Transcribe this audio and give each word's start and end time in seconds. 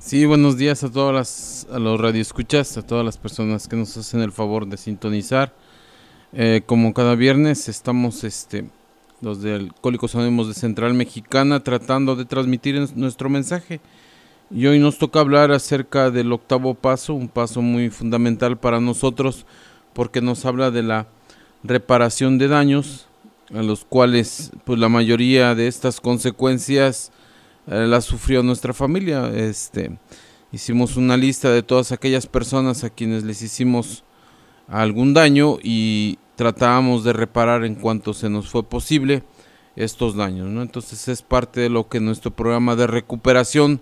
Sí, 0.00 0.24
buenos 0.24 0.56
días 0.56 0.82
a 0.82 0.90
todas 0.90 1.14
las 1.14 1.66
a 1.72 1.78
los 1.78 2.00
radioescuchas, 2.00 2.76
a 2.76 2.82
todas 2.82 3.04
las 3.04 3.16
personas 3.16 3.68
que 3.68 3.76
nos 3.76 3.96
hacen 3.96 4.22
el 4.22 4.32
favor 4.32 4.66
de 4.66 4.76
sintonizar. 4.76 5.54
Eh, 6.32 6.62
como 6.66 6.92
cada 6.92 7.14
viernes 7.14 7.68
estamos 7.68 8.24
este 8.24 8.64
los 9.20 9.40
de 9.40 9.54
Alcohólicos 9.54 10.16
Anónimos 10.16 10.48
de 10.48 10.54
Central 10.54 10.94
Mexicana 10.94 11.60
tratando 11.60 12.16
de 12.16 12.24
transmitir 12.24 12.88
nuestro 12.96 13.28
mensaje. 13.28 13.80
Y 14.50 14.66
hoy 14.66 14.80
nos 14.80 14.98
toca 14.98 15.20
hablar 15.20 15.52
acerca 15.52 16.10
del 16.10 16.32
octavo 16.32 16.74
paso, 16.74 17.14
un 17.14 17.28
paso 17.28 17.62
muy 17.62 17.88
fundamental 17.88 18.58
para 18.58 18.80
nosotros 18.80 19.46
porque 19.92 20.20
nos 20.20 20.44
habla 20.44 20.72
de 20.72 20.82
la 20.82 21.06
reparación 21.62 22.36
de 22.36 22.48
daños 22.48 23.06
a 23.52 23.62
los 23.62 23.84
cuales 23.84 24.52
pues 24.64 24.78
la 24.78 24.88
mayoría 24.88 25.54
de 25.54 25.66
estas 25.66 26.00
consecuencias 26.00 27.12
eh, 27.66 27.86
las 27.88 28.04
sufrió 28.04 28.42
nuestra 28.42 28.72
familia. 28.72 29.30
Este, 29.34 29.98
hicimos 30.52 30.96
una 30.96 31.16
lista 31.16 31.50
de 31.50 31.62
todas 31.62 31.92
aquellas 31.92 32.26
personas 32.26 32.84
a 32.84 32.90
quienes 32.90 33.24
les 33.24 33.42
hicimos 33.42 34.04
algún 34.68 35.14
daño 35.14 35.58
y 35.62 36.18
tratábamos 36.36 37.04
de 37.04 37.12
reparar 37.12 37.64
en 37.64 37.74
cuanto 37.74 38.14
se 38.14 38.30
nos 38.30 38.48
fue 38.48 38.62
posible 38.62 39.22
estos 39.76 40.16
daños. 40.16 40.48
¿no? 40.48 40.62
Entonces 40.62 41.08
es 41.08 41.22
parte 41.22 41.60
de 41.60 41.68
lo 41.68 41.88
que 41.88 42.00
nuestro 42.00 42.30
programa 42.30 42.76
de 42.76 42.86
recuperación 42.86 43.80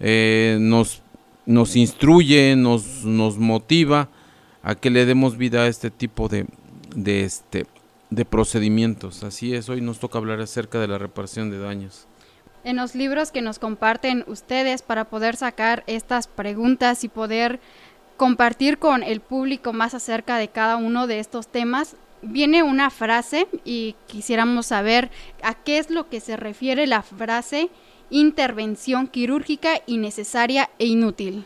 eh, 0.00 0.58
nos, 0.60 1.02
nos 1.46 1.76
instruye, 1.76 2.56
nos, 2.56 3.04
nos 3.04 3.38
motiva 3.38 4.08
a 4.62 4.74
que 4.74 4.90
le 4.90 5.06
demos 5.06 5.36
vida 5.36 5.62
a 5.62 5.68
este 5.68 5.90
tipo 5.90 6.28
de, 6.28 6.46
de, 6.94 7.24
este, 7.24 7.66
de 8.10 8.24
procedimientos. 8.24 9.22
Así 9.24 9.54
es, 9.54 9.68
hoy 9.68 9.80
nos 9.80 9.98
toca 9.98 10.18
hablar 10.18 10.40
acerca 10.40 10.78
de 10.78 10.88
la 10.88 10.98
reparación 10.98 11.50
de 11.50 11.58
daños. 11.58 12.06
En 12.64 12.76
los 12.76 12.94
libros 12.94 13.30
que 13.30 13.42
nos 13.42 13.58
comparten 13.58 14.24
ustedes 14.26 14.82
para 14.82 15.04
poder 15.04 15.36
sacar 15.36 15.84
estas 15.86 16.26
preguntas 16.26 17.04
y 17.04 17.08
poder 17.08 17.60
compartir 18.16 18.78
con 18.78 19.02
el 19.02 19.20
público 19.20 19.72
más 19.72 19.94
acerca 19.94 20.38
de 20.38 20.48
cada 20.48 20.76
uno 20.76 21.06
de 21.06 21.20
estos 21.20 21.46
temas, 21.48 21.96
viene 22.20 22.62
una 22.62 22.90
frase 22.90 23.46
y 23.64 23.94
quisiéramos 24.06 24.66
saber 24.66 25.10
a 25.42 25.54
qué 25.54 25.78
es 25.78 25.88
lo 25.90 26.08
que 26.08 26.20
se 26.20 26.36
refiere 26.36 26.86
la 26.86 27.02
frase 27.02 27.70
intervención 28.10 29.06
quirúrgica 29.06 29.82
innecesaria 29.86 30.70
e 30.78 30.86
inútil. 30.86 31.44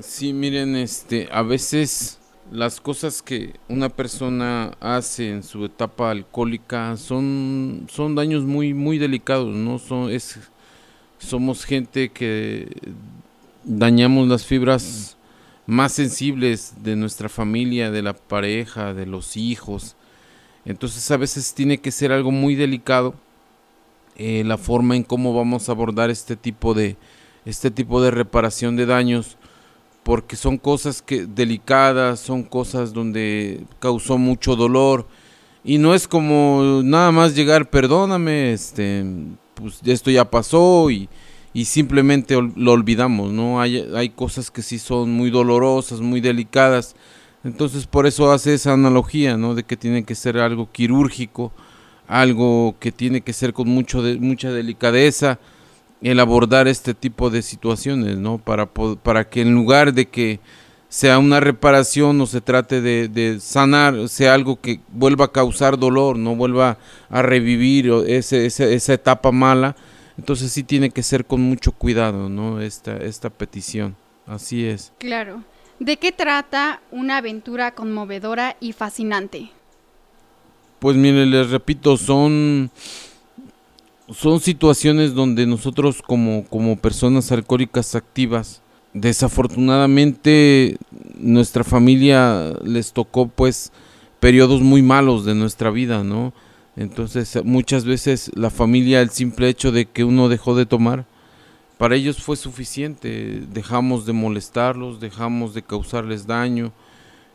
Sí, 0.00 0.32
miren, 0.32 0.76
este, 0.76 1.28
a 1.32 1.42
veces 1.42 2.19
las 2.50 2.80
cosas 2.80 3.22
que 3.22 3.54
una 3.68 3.88
persona 3.88 4.72
hace 4.80 5.30
en 5.30 5.42
su 5.42 5.64
etapa 5.64 6.10
alcohólica 6.10 6.96
son, 6.96 7.86
son 7.90 8.14
daños 8.14 8.44
muy, 8.44 8.74
muy 8.74 8.98
delicados, 8.98 9.54
¿no? 9.54 9.78
Son, 9.78 10.10
es, 10.10 10.38
somos 11.18 11.64
gente 11.64 12.10
que 12.10 12.68
dañamos 13.64 14.28
las 14.28 14.44
fibras 14.44 15.16
más 15.66 15.92
sensibles 15.92 16.74
de 16.82 16.96
nuestra 16.96 17.28
familia, 17.28 17.90
de 17.90 18.02
la 18.02 18.14
pareja, 18.14 18.94
de 18.94 19.06
los 19.06 19.36
hijos. 19.36 19.94
Entonces 20.64 21.08
a 21.10 21.16
veces 21.16 21.54
tiene 21.54 21.78
que 21.78 21.92
ser 21.92 22.10
algo 22.10 22.32
muy 22.32 22.54
delicado 22.54 23.14
eh, 24.16 24.42
la 24.44 24.58
forma 24.58 24.96
en 24.96 25.04
cómo 25.04 25.32
vamos 25.32 25.68
a 25.68 25.72
abordar 25.72 26.10
este 26.10 26.36
tipo 26.36 26.74
de 26.74 26.96
este 27.46 27.70
tipo 27.70 28.02
de 28.02 28.10
reparación 28.10 28.76
de 28.76 28.84
daños 28.84 29.38
porque 30.02 30.36
son 30.36 30.58
cosas 30.58 31.02
que 31.02 31.26
delicadas, 31.26 32.20
son 32.20 32.42
cosas 32.42 32.92
donde 32.92 33.64
causó 33.78 34.18
mucho 34.18 34.56
dolor 34.56 35.06
y 35.62 35.78
no 35.78 35.94
es 35.94 36.08
como 36.08 36.80
nada 36.82 37.12
más 37.12 37.34
llegar, 37.34 37.68
perdóname, 37.68 38.52
este, 38.52 39.04
pues 39.54 39.80
esto 39.84 40.10
ya 40.10 40.30
pasó 40.30 40.90
y, 40.90 41.08
y 41.52 41.66
simplemente 41.66 42.36
lo 42.56 42.72
olvidamos, 42.72 43.30
¿no? 43.30 43.60
Hay, 43.60 43.86
hay 43.94 44.08
cosas 44.10 44.50
que 44.50 44.62
sí 44.62 44.78
son 44.78 45.10
muy 45.10 45.30
dolorosas, 45.30 46.00
muy 46.00 46.20
delicadas, 46.20 46.96
entonces 47.44 47.86
por 47.86 48.06
eso 48.06 48.32
hace 48.32 48.54
esa 48.54 48.72
analogía, 48.72 49.36
¿no? 49.36 49.54
De 49.54 49.64
que 49.64 49.76
tiene 49.76 50.04
que 50.04 50.14
ser 50.14 50.38
algo 50.38 50.70
quirúrgico, 50.72 51.52
algo 52.08 52.76
que 52.80 52.90
tiene 52.90 53.20
que 53.20 53.32
ser 53.32 53.52
con 53.52 53.68
mucho 53.68 54.02
mucha 54.18 54.50
delicadeza, 54.50 55.38
el 56.02 56.20
abordar 56.20 56.68
este 56.68 56.94
tipo 56.94 57.30
de 57.30 57.42
situaciones, 57.42 58.16
¿no? 58.16 58.38
Para, 58.38 58.66
para 58.66 59.28
que 59.28 59.42
en 59.42 59.54
lugar 59.54 59.92
de 59.92 60.06
que 60.06 60.40
sea 60.88 61.18
una 61.18 61.38
reparación 61.38 62.20
o 62.20 62.26
se 62.26 62.40
trate 62.40 62.80
de, 62.80 63.38
sanar, 63.40 64.08
sea 64.08 64.34
algo 64.34 64.60
que 64.60 64.80
vuelva 64.88 65.26
a 65.26 65.32
causar 65.32 65.78
dolor, 65.78 66.18
no 66.18 66.34
vuelva 66.34 66.78
a 67.08 67.22
revivir 67.22 67.90
ese, 68.08 68.46
esa 68.46 68.92
etapa 68.92 69.30
mala, 69.30 69.76
entonces 70.18 70.52
sí 70.52 70.64
tiene 70.64 70.90
que 70.90 71.02
ser 71.02 71.24
con 71.24 71.40
mucho 71.40 71.72
cuidado, 71.72 72.28
¿no? 72.28 72.60
Esta, 72.60 72.96
esta 72.96 73.30
petición, 73.30 73.94
así 74.26 74.66
es. 74.66 74.92
Claro. 74.98 75.44
¿De 75.78 75.96
qué 75.96 76.12
trata 76.12 76.82
una 76.90 77.18
aventura 77.18 77.72
conmovedora 77.74 78.56
y 78.60 78.72
fascinante? 78.72 79.50
Pues 80.80 80.96
mire, 80.96 81.24
les 81.24 81.50
repito, 81.50 81.96
son 81.96 82.70
son 84.12 84.40
situaciones 84.40 85.14
donde 85.14 85.46
nosotros 85.46 86.02
como, 86.02 86.44
como 86.46 86.76
personas 86.76 87.30
alcohólicas 87.32 87.94
activas, 87.94 88.62
desafortunadamente 88.92 90.76
nuestra 91.18 91.64
familia 91.64 92.54
les 92.64 92.92
tocó 92.92 93.28
pues 93.28 93.72
periodos 94.18 94.60
muy 94.62 94.82
malos 94.82 95.24
de 95.24 95.34
nuestra 95.34 95.70
vida, 95.70 96.02
¿no? 96.02 96.32
Entonces 96.76 97.38
muchas 97.44 97.84
veces 97.84 98.30
la 98.34 98.50
familia, 98.50 99.00
el 99.00 99.10
simple 99.10 99.48
hecho 99.48 99.72
de 99.72 99.86
que 99.86 100.04
uno 100.04 100.28
dejó 100.28 100.56
de 100.56 100.66
tomar, 100.66 101.06
para 101.78 101.96
ellos 101.96 102.22
fue 102.22 102.36
suficiente, 102.36 103.42
dejamos 103.52 104.06
de 104.06 104.12
molestarlos, 104.12 105.00
dejamos 105.00 105.54
de 105.54 105.62
causarles 105.62 106.26
daño, 106.26 106.72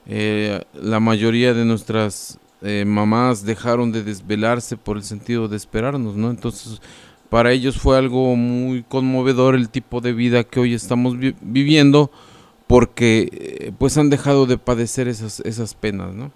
eh, 0.06 0.62
la 0.74 1.00
mayoría 1.00 1.54
de 1.54 1.66
nuestras 1.66 2.40
eh, 2.66 2.84
mamás 2.86 3.46
dejaron 3.46 3.92
de 3.92 4.04
desvelarse 4.04 4.76
por 4.76 4.98
el 4.98 5.04
sentido 5.04 5.48
de 5.48 5.58
esperarnos, 5.58 6.16
¿no? 6.16 6.30
Entonces, 6.30 6.82
para 7.30 7.52
ellos 7.52 7.78
fue 7.78 7.98
algo 7.98 8.36
muy 8.36 8.84
conmovedor 8.84 9.56
el 9.56 9.70
tipo 9.70 10.02
de 10.02 10.14
vida 10.14 10.44
que 10.44 10.60
hoy 10.60 10.74
estamos 10.74 11.16
viviendo 11.42 12.12
porque 12.68 13.30
eh, 13.32 13.72
pues 13.78 13.98
han 13.98 14.10
dejado 14.10 14.46
de 14.46 14.58
padecer 14.58 15.08
esas, 15.08 15.40
esas 15.42 15.76
penas, 15.76 16.14
¿no? 16.14 16.32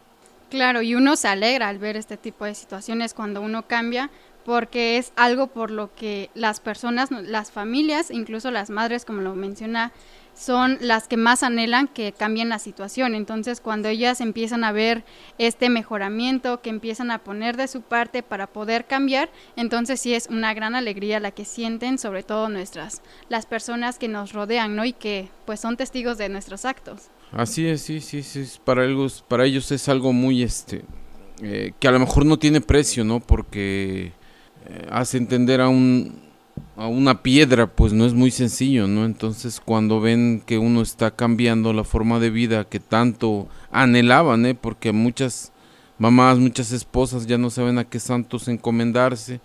Claro, 0.49 0.81
y 0.81 0.95
uno 0.95 1.15
se 1.15 1.27
alegra 1.27 1.67
al 1.67 1.77
ver 1.77 1.95
este 1.95 2.17
tipo 2.17 2.45
de 2.45 2.55
situaciones 2.55 3.13
cuando 3.13 3.41
uno 3.41 3.67
cambia, 3.67 4.09
porque 4.45 4.97
es 4.97 5.13
algo 5.15 5.47
por 5.47 5.69
lo 5.69 5.93
que 5.93 6.31
las 6.33 6.59
personas, 6.59 7.11
las 7.11 7.51
familias, 7.51 8.09
incluso 8.09 8.49
las 8.49 8.69
madres, 8.69 9.05
como 9.05 9.21
lo 9.21 9.35
menciona 9.35 9.91
son 10.39 10.77
las 10.79 11.09
que 11.09 11.17
más 11.17 11.43
anhelan 11.43 11.89
que 11.89 12.13
cambien 12.13 12.47
la 12.47 12.59
situación. 12.59 13.13
Entonces, 13.13 13.59
cuando 13.59 13.89
ellas 13.89 14.21
empiezan 14.21 14.63
a 14.63 14.71
ver 14.71 15.03
este 15.37 15.69
mejoramiento, 15.69 16.61
que 16.61 16.69
empiezan 16.69 17.11
a 17.11 17.19
poner 17.19 17.57
de 17.57 17.67
su 17.67 17.81
parte 17.81 18.23
para 18.23 18.47
poder 18.47 18.85
cambiar, 18.85 19.29
entonces 19.57 19.99
sí 19.99 20.13
es 20.13 20.27
una 20.27 20.53
gran 20.53 20.75
alegría 20.75 21.19
la 21.19 21.31
que 21.31 21.43
sienten, 21.43 21.97
sobre 21.97 22.23
todo 22.23 22.47
nuestras, 22.47 23.01
las 23.27 23.45
personas 23.45 23.99
que 23.99 24.07
nos 24.07 24.31
rodean, 24.31 24.77
¿no? 24.77 24.85
Y 24.85 24.93
que 24.93 25.29
pues 25.45 25.59
son 25.59 25.75
testigos 25.75 26.17
de 26.17 26.29
nuestros 26.29 26.63
actos. 26.63 27.09
Así 27.33 27.67
es, 27.67 27.81
sí, 27.81 27.99
sí, 27.99 28.23
sí. 28.23 28.45
Para 28.63 28.85
ellos, 28.85 29.25
para 29.27 29.45
ellos 29.45 29.69
es 29.73 29.89
algo 29.89 30.13
muy, 30.13 30.41
este, 30.41 30.85
eh, 31.41 31.73
que 31.79 31.87
a 31.89 31.91
lo 31.91 31.99
mejor 31.99 32.25
no 32.25 32.39
tiene 32.39 32.61
precio, 32.61 33.03
¿no? 33.03 33.19
Porque 33.19 34.13
eh, 34.67 34.87
hace 34.89 35.17
entender 35.17 35.59
a 35.59 35.67
un 35.67 36.28
a 36.75 36.87
una 36.87 37.21
piedra, 37.21 37.67
pues 37.67 37.93
no 37.93 38.05
es 38.05 38.13
muy 38.13 38.31
sencillo, 38.31 38.87
¿no? 38.87 39.05
Entonces 39.05 39.61
cuando 39.63 39.99
ven 39.99 40.41
que 40.45 40.57
uno 40.57 40.81
está 40.81 41.11
cambiando 41.11 41.73
la 41.73 41.83
forma 41.83 42.19
de 42.19 42.29
vida 42.29 42.65
que 42.65 42.79
tanto 42.79 43.47
anhelaban, 43.71 44.45
¿eh? 44.45 44.55
Porque 44.55 44.91
muchas 44.91 45.51
mamás, 45.97 46.37
muchas 46.37 46.71
esposas 46.71 47.27
ya 47.27 47.37
no 47.37 47.49
saben 47.49 47.77
a 47.77 47.83
qué 47.83 47.99
santos 47.99 48.47
encomendarse, 48.47 49.41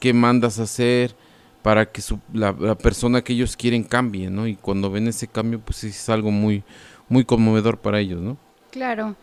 qué 0.00 0.12
mandas 0.12 0.58
hacer 0.58 1.14
para 1.62 1.86
que 1.90 2.02
la, 2.32 2.74
persona 2.74 3.22
que 3.22 3.32
ellos 3.32 3.56
quieren 3.56 3.84
cambie, 3.84 4.28
¿no? 4.28 4.46
Y 4.46 4.56
cuando 4.56 4.90
ven 4.90 5.06
ese 5.06 5.28
cambio, 5.28 5.60
pues 5.60 5.84
es 5.84 6.08
algo 6.08 6.30
muy, 6.30 6.64
muy 7.08 7.24
conmovedor 7.24 7.78
para 7.78 8.00
ellos, 8.00 8.20
¿no? 8.20 8.36
Claro. 8.70 9.14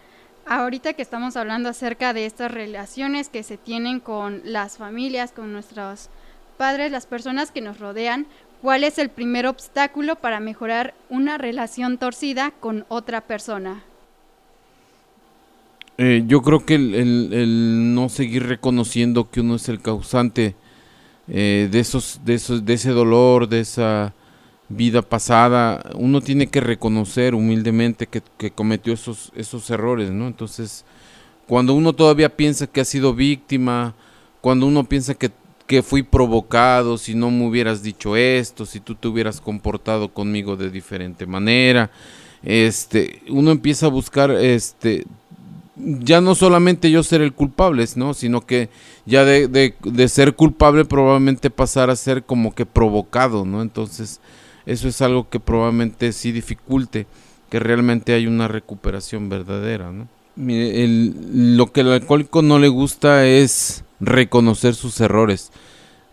Ahorita 0.45 0.93
que 0.93 1.01
estamos 1.01 1.35
hablando 1.35 1.69
acerca 1.69 2.13
de 2.13 2.25
estas 2.25 2.51
relaciones 2.51 3.29
que 3.29 3.43
se 3.43 3.57
tienen 3.57 3.99
con 3.99 4.41
las 4.45 4.77
familias, 4.77 5.31
con 5.31 5.51
nuestros 5.51 6.09
padres, 6.59 6.91
las 6.91 7.05
personas 7.05 7.51
que 7.51 7.61
nos 7.61 7.79
rodean, 7.79 8.27
cuál 8.61 8.83
es 8.83 8.99
el 8.99 9.07
primer 9.07 9.47
obstáculo 9.47 10.17
para 10.17 10.41
mejorar 10.41 10.93
una 11.09 11.37
relación 11.37 11.97
torcida 11.97 12.51
con 12.59 12.85
otra 12.89 13.21
persona. 13.21 13.81
Eh, 15.97 16.25
yo 16.27 16.41
creo 16.41 16.65
que 16.65 16.75
el, 16.75 17.95
no 17.95 18.09
seguir 18.09 18.45
reconociendo 18.45 19.29
que 19.29 19.39
uno 19.39 19.55
es 19.55 19.69
el 19.69 19.81
causante 19.81 20.55
eh, 21.29 21.69
de 21.71 21.79
esos, 21.79 22.19
de 22.25 22.33
esos, 22.33 22.65
de 22.65 22.73
ese 22.73 22.89
dolor, 22.89 23.47
de 23.47 23.61
esa 23.61 24.13
vida 24.67 25.01
pasada, 25.01 25.81
uno 25.95 26.19
tiene 26.19 26.47
que 26.47 26.59
reconocer 26.59 27.35
humildemente 27.35 28.05
que, 28.05 28.21
que, 28.37 28.51
cometió 28.51 28.91
esos, 28.91 29.31
esos 29.33 29.69
errores, 29.69 30.11
¿no? 30.11 30.27
Entonces, 30.27 30.83
cuando 31.47 31.73
uno 31.73 31.93
todavía 31.93 32.35
piensa 32.35 32.67
que 32.67 32.81
ha 32.81 32.85
sido 32.85 33.13
víctima, 33.13 33.95
cuando 34.41 34.67
uno 34.67 34.83
piensa 34.83 35.15
que 35.15 35.31
que 35.69 35.83
fui 35.83 36.01
provocado, 36.01 36.97
si 36.97 37.13
no 37.13 37.29
me 37.29 37.45
hubieras 37.45 37.83
dicho 37.83 38.15
esto, 38.15 38.65
si 38.65 38.79
tú 38.79 38.95
te 38.95 39.07
hubieras 39.07 39.39
comportado 39.39 40.11
conmigo 40.11 40.55
de 40.55 40.71
diferente 40.71 41.27
manera. 41.27 41.91
Este, 42.41 43.21
uno 43.29 43.51
empieza 43.51 43.85
a 43.85 43.89
buscar 43.89 44.31
este 44.31 45.05
ya 45.75 46.21
no 46.21 46.33
solamente 46.33 46.89
yo 46.89 47.03
ser 47.03 47.21
el 47.21 47.33
culpable, 47.33 47.85
¿no? 47.95 48.15
Sino 48.15 48.41
que 48.41 48.69
ya 49.05 49.23
de, 49.25 49.47
de, 49.47 50.07
ser 50.07 50.33
culpable 50.33 50.85
probablemente 50.85 51.51
pasar 51.51 51.91
a 51.91 51.95
ser 51.95 52.23
como 52.23 52.55
que 52.55 52.65
provocado, 52.65 53.45
¿no? 53.45 53.61
Entonces, 53.61 54.21
eso 54.65 54.87
es 54.87 54.99
algo 55.03 55.29
que 55.29 55.39
probablemente 55.39 56.13
sí 56.13 56.31
dificulte 56.31 57.05
que 57.51 57.59
realmente 57.59 58.13
hay 58.13 58.25
una 58.25 58.47
recuperación 58.47 59.29
verdadera, 59.29 59.91
¿no? 59.91 60.07
Mire, 60.35 60.83
el, 60.83 61.57
lo 61.57 61.71
que 61.71 61.81
al 61.81 61.91
alcohólico 61.91 62.41
no 62.41 62.59
le 62.59 62.69
gusta 62.69 63.25
es 63.25 63.83
reconocer 63.99 64.75
sus 64.75 64.99
errores. 65.01 65.51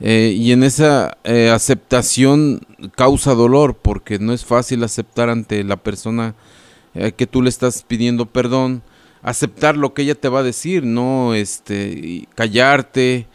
Eh, 0.01 0.35
y 0.37 0.53
en 0.53 0.63
esa 0.63 1.17
eh, 1.25 1.51
aceptación 1.51 2.61
causa 2.97 3.35
dolor 3.35 3.77
porque 3.81 4.19
no 4.19 4.33
es 4.35 4.45
fácil 4.45 4.85
aceptar 4.85 5.31
ante 5.31 5.65
la 5.65 5.77
persona 5.77 6.35
eh, 6.95 7.13
que 7.13 7.27
tú 7.27 7.41
le 7.41 7.49
estás 7.49 7.83
pidiendo 7.83 8.27
perdón, 8.27 8.83
aceptar 9.23 9.77
lo 9.77 9.95
que 9.95 10.03
ella 10.03 10.15
te 10.15 10.29
va 10.29 10.41
a 10.41 10.45
decir, 10.45 10.85
no 10.85 11.35
este 11.35 12.29
callarte. 12.35 13.27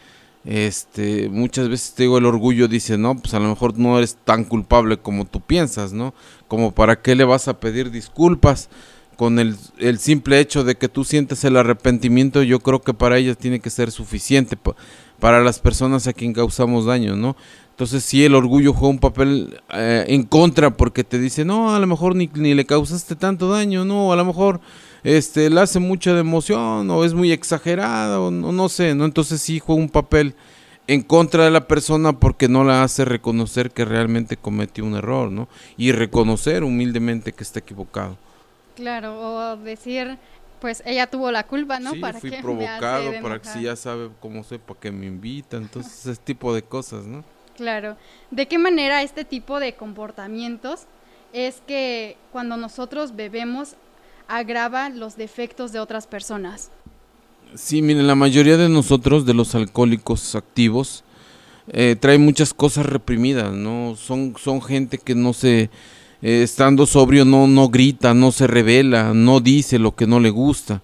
Este, 0.44 1.28
muchas 1.28 1.68
veces 1.68 1.94
te 1.94 2.02
digo 2.02 2.18
el 2.18 2.26
orgullo 2.26 2.66
dice, 2.66 2.98
"No, 2.98 3.16
pues 3.16 3.32
a 3.34 3.38
lo 3.38 3.48
mejor 3.48 3.78
no 3.78 3.96
eres 3.98 4.16
tan 4.24 4.44
culpable 4.44 4.96
como 4.96 5.24
tú 5.24 5.40
piensas, 5.40 5.92
¿no? 5.92 6.14
Como 6.48 6.72
para 6.72 7.00
qué 7.00 7.14
le 7.14 7.24
vas 7.24 7.46
a 7.48 7.60
pedir 7.60 7.90
disculpas." 7.92 8.68
Con 9.16 9.38
el, 9.38 9.56
el, 9.78 9.98
simple 9.98 10.40
hecho 10.40 10.64
de 10.64 10.76
que 10.76 10.88
tú 10.88 11.04
sientes 11.04 11.44
el 11.44 11.56
arrepentimiento, 11.56 12.42
yo 12.42 12.60
creo 12.60 12.80
que 12.80 12.94
para 12.94 13.18
ella 13.18 13.34
tiene 13.34 13.60
que 13.60 13.70
ser 13.70 13.90
suficiente 13.90 14.56
para 15.18 15.42
las 15.42 15.58
personas 15.58 16.06
a 16.06 16.12
quien 16.12 16.32
causamos 16.32 16.86
daño, 16.86 17.16
¿no? 17.16 17.36
Entonces 17.70 18.04
si 18.04 18.24
el 18.24 18.34
orgullo 18.34 18.72
juega 18.72 18.88
un 18.88 18.98
papel 18.98 19.60
eh, 19.72 20.04
en 20.08 20.24
contra 20.24 20.76
porque 20.76 21.04
te 21.04 21.18
dice, 21.18 21.44
no, 21.44 21.74
a 21.74 21.78
lo 21.78 21.86
mejor 21.86 22.14
ni, 22.14 22.28
ni, 22.34 22.54
le 22.54 22.66
causaste 22.66 23.16
tanto 23.16 23.48
daño, 23.48 23.84
no, 23.84 24.12
a 24.12 24.16
lo 24.16 24.24
mejor 24.24 24.60
este, 25.04 25.48
le 25.48 25.60
hace 25.60 25.78
mucha 25.78 26.12
de 26.12 26.20
emoción 26.20 26.90
o 26.90 27.04
es 27.04 27.14
muy 27.14 27.32
exagerado, 27.32 28.30
no, 28.30 28.52
no 28.52 28.68
sé, 28.68 28.94
¿no? 28.94 29.04
Entonces 29.04 29.40
sí 29.40 29.58
juega 29.58 29.80
un 29.80 29.88
papel 29.88 30.34
en 30.86 31.02
contra 31.02 31.44
de 31.44 31.50
la 31.50 31.66
persona 31.66 32.12
porque 32.12 32.48
no 32.48 32.64
la 32.64 32.82
hace 32.82 33.04
reconocer 33.04 33.70
que 33.70 33.84
realmente 33.84 34.36
cometió 34.36 34.84
un 34.84 34.94
error, 34.94 35.30
¿no? 35.30 35.48
Y 35.76 35.92
reconocer 35.92 36.64
humildemente 36.64 37.32
que 37.32 37.44
está 37.44 37.60
equivocado. 37.60 38.18
Claro, 38.74 39.20
o 39.20 39.56
decir, 39.56 40.18
pues 40.60 40.82
ella 40.86 41.06
tuvo 41.06 41.30
la 41.30 41.44
culpa, 41.44 41.80
¿no? 41.80 41.92
Sí, 41.92 41.98
para 41.98 42.20
fui 42.20 42.30
provocado, 42.30 43.12
para 43.20 43.40
que 43.40 43.48
si 43.48 43.62
ya 43.62 43.76
sabe 43.76 44.10
cómo 44.20 44.44
soy, 44.44 44.58
para 44.58 44.78
que 44.78 44.90
me 44.90 45.06
invita, 45.06 45.56
entonces 45.56 46.06
ese 46.06 46.20
tipo 46.20 46.54
de 46.54 46.62
cosas, 46.62 47.04
¿no? 47.04 47.24
Claro. 47.56 47.96
¿De 48.30 48.46
qué 48.46 48.58
manera 48.58 49.02
este 49.02 49.24
tipo 49.24 49.60
de 49.60 49.74
comportamientos 49.74 50.86
es 51.32 51.62
que 51.66 52.16
cuando 52.30 52.56
nosotros 52.56 53.14
bebemos 53.14 53.74
agrava 54.28 54.88
los 54.88 55.16
defectos 55.16 55.72
de 55.72 55.80
otras 55.80 56.06
personas? 56.06 56.70
Sí, 57.54 57.82
miren, 57.82 58.06
la 58.06 58.14
mayoría 58.14 58.56
de 58.56 58.68
nosotros, 58.68 59.26
de 59.26 59.34
los 59.34 59.54
alcohólicos 59.54 60.34
activos, 60.34 61.04
eh, 61.68 61.96
trae 61.98 62.18
muchas 62.18 62.54
cosas 62.54 62.86
reprimidas, 62.86 63.52
¿no? 63.52 63.94
Son, 63.96 64.34
son 64.38 64.62
gente 64.62 64.96
que 64.98 65.14
no 65.14 65.32
se 65.32 65.70
eh, 66.22 66.42
estando 66.44 66.86
sobrio 66.86 67.24
no, 67.24 67.48
no 67.48 67.68
grita, 67.68 68.14
no 68.14 68.30
se 68.30 68.46
revela, 68.46 69.12
no 69.12 69.40
dice 69.40 69.78
lo 69.78 69.94
que 69.94 70.06
no 70.06 70.20
le 70.20 70.30
gusta. 70.30 70.80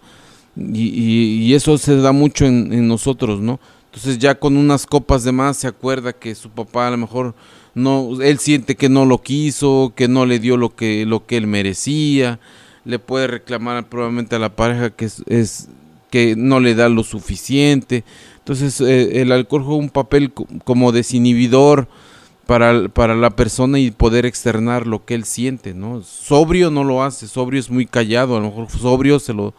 Y, 0.56 1.54
eso 1.54 1.78
se 1.78 1.96
da 1.96 2.10
mucho 2.10 2.44
en, 2.44 2.88
nosotros, 2.88 3.40
¿no? 3.40 3.60
Entonces 3.86 4.18
ya 4.18 4.34
con 4.34 4.56
unas 4.56 4.86
copas 4.86 5.22
de 5.22 5.30
más 5.30 5.56
se 5.56 5.68
acuerda 5.68 6.12
que 6.12 6.34
su 6.34 6.50
papá 6.50 6.88
a 6.88 6.90
lo 6.90 6.96
mejor 6.96 7.34
no, 7.74 8.20
él 8.20 8.38
siente 8.38 8.74
que 8.74 8.88
no 8.88 9.06
lo 9.06 9.22
quiso, 9.22 9.92
que 9.94 10.08
no 10.08 10.26
le 10.26 10.40
dio 10.40 10.56
lo 10.56 10.74
que, 10.74 11.06
lo 11.06 11.26
que 11.26 11.36
él 11.36 11.46
merecía, 11.46 12.40
le 12.84 12.98
puede 12.98 13.28
reclamar 13.28 13.88
probablemente 13.88 14.34
a 14.34 14.40
la 14.40 14.56
pareja 14.56 14.90
que 14.90 15.04
es, 15.04 15.68
que 16.10 16.34
no 16.36 16.58
le 16.58 16.74
da 16.74 16.88
lo 16.88 17.04
suficiente. 17.04 18.04
Entonces 18.38 18.80
eh, 18.80 19.20
el 19.20 19.30
alcohol 19.30 19.62
juega 19.62 19.80
un 19.80 19.90
papel 19.90 20.32
como 20.64 20.90
desinhibidor, 20.90 21.88
para, 22.48 22.88
para 22.88 23.14
la 23.14 23.28
persona 23.28 23.78
y 23.78 23.90
poder 23.90 24.24
externar 24.24 24.86
lo 24.86 25.04
que 25.04 25.14
él 25.14 25.26
siente, 25.26 25.74
¿no? 25.74 26.02
Sobrio 26.02 26.70
no 26.70 26.82
lo 26.82 27.02
hace, 27.02 27.28
sobrio 27.28 27.60
es 27.60 27.68
muy 27.68 27.84
callado, 27.84 28.38
a 28.38 28.40
lo 28.40 28.46
mejor 28.46 28.70
sobrio 28.70 29.18
se 29.18 29.34
lo, 29.34 29.52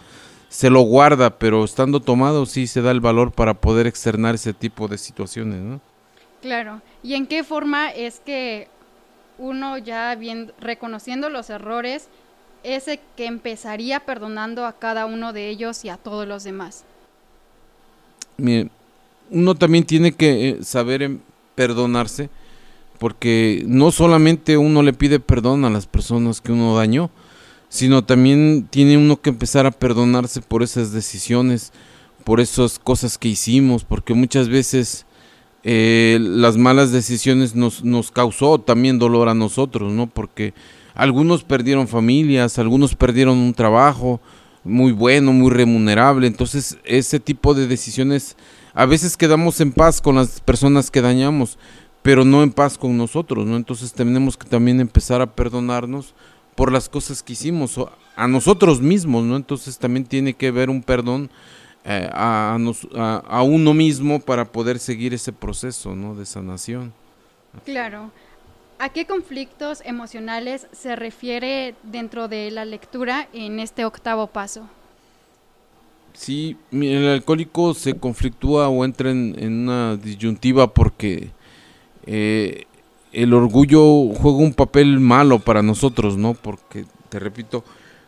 se 0.48 0.72
lo 0.72 0.81
guarda, 0.81 1.38
pero 1.38 1.63
estando 1.63 2.00
tomado 2.00 2.48
sí 2.48 2.65
se 2.65 2.81
da 2.81 2.89
el 2.89 3.00
valor 3.00 3.31
para 3.31 3.53
poder 3.53 3.86
externar 3.86 4.34
ese 4.34 4.53
tipo 4.53 4.88
de 4.88 4.98
situaciones, 4.98 5.62
¿no? 5.62 5.81
Claro. 6.41 6.81
¿Y 7.03 7.13
en 7.13 7.27
qué 7.27 7.43
forma 7.43 7.91
es 7.91 8.22
que 8.25 8.69
uno 9.38 9.77
ya 9.77 10.15
bien 10.15 10.51
reconociendo 10.60 11.29
los 11.29 11.51
errores, 11.51 12.08
ese 12.63 13.00
que 13.15 13.27
empezaría 13.27 14.00
perdonando 14.00 14.65
a 14.65 14.74
cada 14.74 15.05
uno 15.05 15.31
de 15.31 15.50
ellos 15.50 15.86
y 15.86 15.89
a 15.89 15.98
todos 15.98 16.27
los 16.27 16.43
demás? 16.43 16.86
Mire, 18.38 18.72
uno 19.29 19.53
también 19.53 19.84
tiene 19.84 20.12
que 20.12 20.50
eh, 20.50 20.63
saber 20.63 21.03
em, 21.03 21.19
perdonarse 21.53 22.31
porque 22.99 23.63
no 23.65 23.91
solamente 23.91 24.57
uno 24.57 24.83
le 24.83 24.93
pide 24.93 25.19
perdón 25.19 25.65
a 25.65 25.69
las 25.69 25.87
personas 25.87 26.41
que 26.41 26.51
uno 26.51 26.75
dañó, 26.75 27.09
sino 27.69 28.03
también 28.03 28.67
tiene 28.69 28.97
uno 28.97 29.21
que 29.21 29.29
empezar 29.29 29.65
a 29.65 29.71
perdonarse 29.71 30.41
por 30.41 30.63
esas 30.63 30.91
decisiones, 30.91 31.71
por 32.23 32.39
esas 32.39 32.77
cosas 32.77 33.17
que 33.17 33.29
hicimos, 33.29 33.85
porque 33.85 34.13
muchas 34.13 34.49
veces 34.49 35.05
eh, 35.63 36.17
las 36.21 36.57
malas 36.57 36.91
decisiones 36.91 37.55
nos, 37.55 37.83
nos 37.83 38.11
causó 38.11 38.59
también 38.59 38.99
dolor 38.99 39.29
a 39.29 39.33
nosotros, 39.33 39.91
¿no? 39.93 40.07
Porque 40.07 40.53
algunos 40.93 41.43
perdieron 41.43 41.87
familias, 41.87 42.59
algunos 42.59 42.95
perdieron 42.95 43.37
un 43.37 43.53
trabajo 43.53 44.19
muy 44.63 44.91
bueno, 44.91 45.31
muy 45.31 45.51
remunerable, 45.51 46.27
entonces 46.27 46.77
ese 46.83 47.19
tipo 47.19 47.53
de 47.53 47.67
decisiones 47.67 48.35
a 48.73 48.85
veces 48.85 49.15
quedamos 49.15 49.61
en 49.61 49.71
paz 49.71 50.01
con 50.01 50.15
las 50.15 50.41
personas 50.41 50.91
que 50.91 51.01
dañamos, 51.01 51.57
pero 52.01 52.25
no 52.25 52.43
en 52.43 52.51
paz 52.51 52.77
con 52.77 52.97
nosotros, 52.97 53.45
¿no? 53.45 53.55
Entonces 53.55 53.93
tenemos 53.93 54.37
que 54.37 54.47
también 54.47 54.79
empezar 54.79 55.21
a 55.21 55.35
perdonarnos 55.35 56.13
por 56.55 56.71
las 56.71 56.89
cosas 56.89 57.23
que 57.23 57.33
hicimos 57.33 57.79
a 58.15 58.27
nosotros 58.27 58.81
mismos, 58.81 59.23
¿no? 59.23 59.35
Entonces 59.35 59.77
también 59.77 60.05
tiene 60.05 60.33
que 60.33 60.47
haber 60.47 60.69
un 60.69 60.83
perdón 60.83 61.29
eh, 61.85 62.09
a, 62.11 62.57
a, 63.27 63.43
uno 63.43 63.73
mismo 63.73 64.19
para 64.19 64.45
poder 64.45 64.79
seguir 64.79 65.13
ese 65.13 65.31
proceso, 65.31 65.95
¿no? 65.95 66.15
De 66.15 66.25
sanación. 66.25 66.93
Claro. 67.63 68.11
¿A 68.77 68.89
qué 68.89 69.05
conflictos 69.05 69.81
emocionales 69.85 70.67
se 70.71 70.95
refiere 70.95 71.75
dentro 71.83 72.27
de 72.27 72.51
la 72.51 72.65
lectura 72.65 73.27
en 73.33 73.59
este 73.59 73.85
octavo 73.85 74.27
paso? 74.27 74.69
Sí, 76.13 76.57
el 76.71 77.07
alcohólico 77.07 77.73
se 77.73 77.97
conflictúa 77.97 78.67
o 78.67 78.83
entra 78.83 79.11
en, 79.11 79.35
una 79.41 79.95
disyuntiva 79.95 80.73
porque 80.73 81.31
eh, 82.05 82.65
el 83.11 83.33
orgullo 83.33 84.13
juega 84.13 84.37
un 84.37 84.53
papel 84.53 84.99
malo 84.99 85.39
para 85.39 85.61
nosotros, 85.61 86.17
¿no? 86.17 86.33
Porque, 86.33 86.85
te 87.09 87.19
repito, 87.19 87.63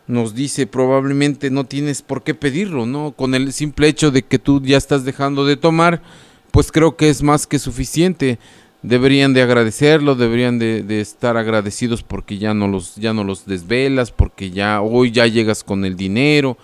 nos 0.06 0.34
dice 0.34 0.66
probablemente 0.66 1.50
no 1.50 1.64
tienes 1.64 2.02
por 2.02 2.22
qué 2.22 2.34
pedirlo, 2.34 2.86
¿no? 2.86 3.12
Con 3.12 3.34
el 3.34 3.52
simple 3.52 3.88
hecho 3.88 4.10
de 4.10 4.22
que 4.22 4.38
tú 4.38 4.62
ya 4.62 4.76
estás 4.76 5.04
dejando 5.04 5.44
de 5.44 5.56
tomar, 5.56 6.02
pues 6.50 6.70
creo 6.70 6.96
que 6.96 7.08
es 7.08 7.22
más 7.22 7.46
que 7.46 7.58
suficiente. 7.58 8.38
Deberían 8.82 9.32
de 9.32 9.42
agradecerlo, 9.42 10.16
deberían 10.16 10.58
de, 10.58 10.82
de, 10.82 11.00
estar 11.00 11.36
agradecidos 11.36 12.02
porque 12.02 12.38
ya 12.38 12.52
no 12.52 12.66
los 12.66 12.96
ya 12.96 13.12
no 13.12 13.22
los 13.22 13.46
desvelas, 13.46 14.10
porque 14.10 14.50
ya 14.50 14.80
hoy 14.80 15.12
ya 15.12 15.28
llegas 15.28 15.62
con 15.62 15.84
el 15.84 15.96
dinero 15.96 16.58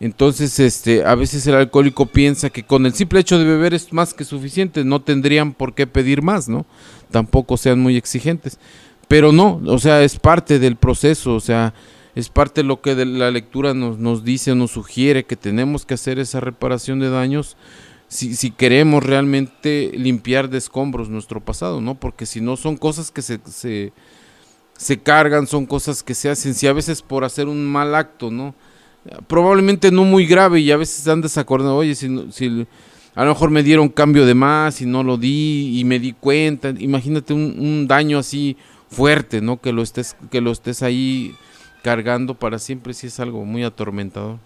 entonces, 0.00 0.58
este, 0.58 1.04
a 1.04 1.14
veces 1.14 1.46
el 1.46 1.54
alcohólico 1.54 2.06
piensa 2.06 2.48
que 2.48 2.64
con 2.64 2.86
el 2.86 2.94
simple 2.94 3.20
hecho 3.20 3.38
de 3.38 3.44
beber 3.44 3.74
es 3.74 3.92
más 3.92 4.14
que 4.14 4.24
suficiente, 4.24 4.82
no 4.82 5.02
tendrían 5.02 5.52
por 5.52 5.74
qué 5.74 5.86
pedir 5.86 6.22
más, 6.22 6.48
¿no? 6.48 6.64
Tampoco 7.10 7.58
sean 7.58 7.80
muy 7.80 7.98
exigentes. 7.98 8.58
Pero 9.08 9.30
no, 9.30 9.60
o 9.66 9.78
sea, 9.78 10.02
es 10.02 10.18
parte 10.18 10.58
del 10.58 10.76
proceso, 10.76 11.34
o 11.34 11.40
sea, 11.40 11.74
es 12.14 12.30
parte 12.30 12.62
de 12.62 12.68
lo 12.68 12.80
que 12.80 12.94
de 12.94 13.04
la 13.04 13.30
lectura 13.30 13.74
nos, 13.74 13.98
nos 13.98 14.24
dice, 14.24 14.54
nos 14.54 14.70
sugiere 14.70 15.24
que 15.24 15.36
tenemos 15.36 15.84
que 15.84 15.94
hacer 15.94 16.18
esa 16.18 16.40
reparación 16.40 16.98
de 16.98 17.10
daños 17.10 17.58
si, 18.08 18.34
si 18.34 18.50
queremos 18.50 19.04
realmente 19.04 19.92
limpiar 19.94 20.48
de 20.48 20.58
escombros 20.58 21.10
nuestro 21.10 21.40
pasado, 21.40 21.80
¿no? 21.80 21.94
Porque 21.94 22.24
si 22.24 22.40
no 22.40 22.56
son 22.56 22.76
cosas 22.76 23.10
que 23.10 23.22
se, 23.22 23.38
se, 23.44 23.92
se 24.76 24.98
cargan, 25.00 25.46
son 25.46 25.66
cosas 25.66 26.02
que 26.02 26.14
se 26.14 26.30
hacen, 26.30 26.54
si 26.54 26.66
a 26.66 26.72
veces 26.72 27.02
por 27.02 27.22
hacer 27.24 27.48
un 27.48 27.64
mal 27.66 27.94
acto, 27.94 28.30
¿no? 28.30 28.54
Probablemente 29.26 29.90
no 29.90 30.04
muy 30.04 30.26
grave 30.26 30.60
y 30.60 30.70
a 30.70 30.76
veces 30.76 30.98
están 30.98 31.20
desacordados, 31.20 31.78
oye, 31.78 31.94
si, 31.94 32.08
si 32.30 32.66
a 33.14 33.24
lo 33.24 33.30
mejor 33.30 33.50
me 33.50 33.62
dieron 33.62 33.88
cambio 33.88 34.26
de 34.26 34.34
más 34.34 34.80
y 34.80 34.86
no 34.86 35.02
lo 35.02 35.16
di 35.16 35.78
y 35.78 35.84
me 35.84 35.98
di 35.98 36.12
cuenta, 36.12 36.72
imagínate 36.78 37.32
un, 37.32 37.86
daño 37.88 38.18
así 38.18 38.56
fuerte, 38.88 39.40
¿no? 39.40 39.60
Que 39.60 39.72
lo 39.72 39.82
estés, 39.82 40.16
que 40.30 40.40
lo 40.40 40.50
estés 40.52 40.82
ahí 40.82 41.34
cargando 41.82 42.34
para 42.34 42.58
siempre, 42.58 42.94
si 42.94 43.08
es 43.08 43.20
algo 43.20 43.44
muy 43.44 43.64
atormentador. 43.64 44.38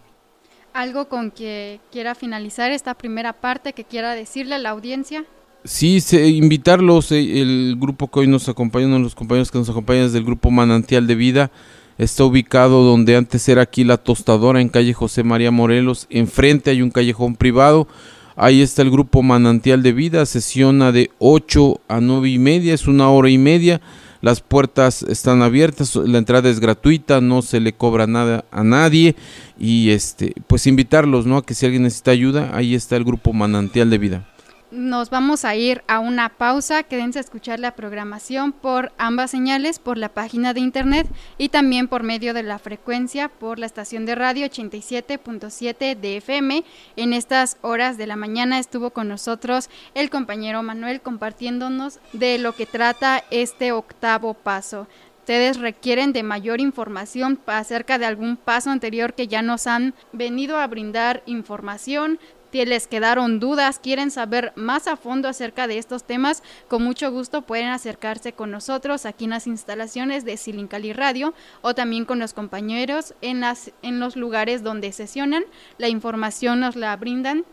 ¿Algo 0.73 1.09
con 1.09 1.31
que 1.31 1.81
quiera 1.93 2.15
finalizar 2.15 2.71
esta 2.73 2.95
primera 2.95 3.33
parte, 3.33 3.73
que 3.75 3.85
quiera 3.85 4.15
decirle 4.15 4.57
a 4.57 4.59
la 4.59 4.71
audiencia? 4.71 5.25
Sí, 5.63 6.03
invitarlos, 6.13 7.13
eh, 7.13 7.41
el 7.41 7.77
grupo 7.79 8.11
que 8.11 8.21
hoy 8.21 8.27
nos 8.27 8.49
acompaña, 8.49 8.87
uno 8.87 8.97
de 8.97 9.03
los 9.03 9.15
compañeros 9.15 9.51
que 9.51 9.59
nos 9.59 9.71
acompañan 9.71 10.07
es 10.07 10.13
del 10.13 10.25
grupo 10.25 10.51
Manantial 10.51 11.07
de 11.07 11.15
Vida, 11.15 11.51
Está 11.97 12.25
ubicado 12.25 12.83
donde 12.83 13.17
antes 13.17 13.49
era 13.49 13.63
aquí 13.63 13.85
la 13.85 13.99
tostadora 13.99 14.61
en 14.61 14.69
calle 14.69 14.93
José 14.95 15.23
María 15.23 15.53
Morelos. 15.53 16.09
Enfrente 16.11 16.71
hay 16.71 16.83
un 16.83 16.91
callejón 16.91 17.37
privado. 17.37 17.87
Ahí 18.35 18.63
está 18.63 18.83
el 18.83 18.91
grupo 18.91 19.23
Manantial 19.23 19.83
de 19.85 19.93
Vida. 19.93 20.27
Sesiona 20.27 20.91
de 20.91 21.13
8 21.21 21.81
a 21.87 22.01
9 22.01 22.31
y 22.31 22.39
media. 22.39 22.75
Es 22.75 22.89
una 22.89 23.11
hora 23.11 23.31
y 23.31 23.39
media. 23.39 23.81
Las 24.23 24.41
puertas 24.41 25.05
están 25.05 25.43
abiertas. 25.43 25.95
La 25.95 26.19
entrada 26.19 26.51
es 26.51 26.59
gratuita. 26.59 27.21
No 27.21 27.43
se 27.43 27.61
le 27.61 27.75
cobra 27.75 28.09
nada 28.09 28.45
a 28.51 28.65
nadie. 28.65 29.15
Y 29.57 29.91
este, 29.91 30.35
pues 30.49 30.67
invitarlos, 30.67 31.27
¿no? 31.27 31.37
A 31.37 31.47
que 31.47 31.55
si 31.55 31.65
alguien 31.65 31.85
necesita 31.85 32.11
ayuda, 32.11 32.51
ahí 32.55 32.75
está 32.75 32.97
el 32.97 33.05
grupo 33.05 33.33
Manantial 33.33 33.89
de 33.89 33.99
Vida 33.99 34.34
nos 34.71 35.11
vamos 35.11 35.45
a 35.45 35.55
ir 35.55 35.83
a 35.87 35.99
una 35.99 36.29
pausa. 36.29 36.83
Quédense 36.83 37.19
a 37.19 37.23
escuchar 37.23 37.61
la 37.61 37.77
programación 37.77 38.53
por 38.53 38.93
ambas 38.99 39.31
señales, 39.31 39.79
por 39.79 39.99
la 39.99 40.09
página 40.09 40.53
de 40.55 40.61
internet 40.61 41.07
y 41.39 41.49
también 41.49 41.89
por 41.89 42.03
medio 42.03 42.35
de 42.35 42.43
la 42.43 42.59
frecuencia 42.59 43.29
por 43.29 43.59
la 43.59 43.67
estación 43.67 44.07
de 44.07 44.15
radio 44.15 44.47
87.7 44.47 45.97
de 45.97 46.17
FM. 46.17 46.65
En 46.97 47.13
estas 47.13 47.57
horas 47.63 47.97
de 47.97 48.07
la 48.07 48.17
mañana 48.17 48.59
estuvo 48.59 48.91
con 48.91 49.09
nosotros 49.09 49.71
el 49.95 50.11
compañero 50.11 50.63
Manuel 50.63 51.01
compartiéndonos 51.01 52.01
de 52.13 52.39
lo 52.39 52.55
que 52.55 52.67
trata 52.67 53.23
este 53.31 53.73
octavo 53.73 54.35
paso 54.35 54.87
ustedes 55.25 55.59
requieren 55.59 56.13
de 56.13 56.23
mayor 56.23 56.61
información 56.61 57.39
acerca 57.47 57.97
de 57.97 58.05
algún 58.05 58.37
paso 58.37 58.69
anterior 58.69 59.15
que 59.15 59.27
ya 59.27 59.41
nos 59.41 59.67
han 59.67 59.95
venido 60.13 60.59
a 60.59 60.67
brindar 60.67 61.23
información, 61.25 62.19
les 62.55 62.87
quedaron 62.87 63.41
dudas, 63.41 63.81
quieren 63.81 64.11
saber 64.11 64.53
más 64.55 64.87
a 64.87 64.97
fondo 64.97 65.29
acerca 65.29 65.67
de 65.67 65.79
estos 65.79 66.05
temas, 66.05 66.43
con 66.69 66.83
mucho 66.83 67.11
gusto 67.11 67.43
pueden 67.43 67.69
acercarse 67.69 68.33
con 68.33 68.51
nosotros 68.51 69.07
aquí 69.07 69.25
en 69.25 69.31
las 69.31 69.47
instalaciones 69.47 70.25
de 70.25 70.37
Silincali 70.37 70.93
Radio 70.93 71.35
o 71.63 71.75
también 71.75 72.05
con 72.05 72.21
los 72.21 72.33
compañeros 72.33 73.15
en, 73.23 73.41
las, 73.41 73.73
en 73.83 73.99
los 73.99 74.15
lugares 74.17 74.63
donde 74.63 74.93
sesionan. 74.93 75.45
La 75.79 75.89
información 75.89 76.61
nos 76.61 76.77
la 76.77 76.97
brindan 76.97 77.45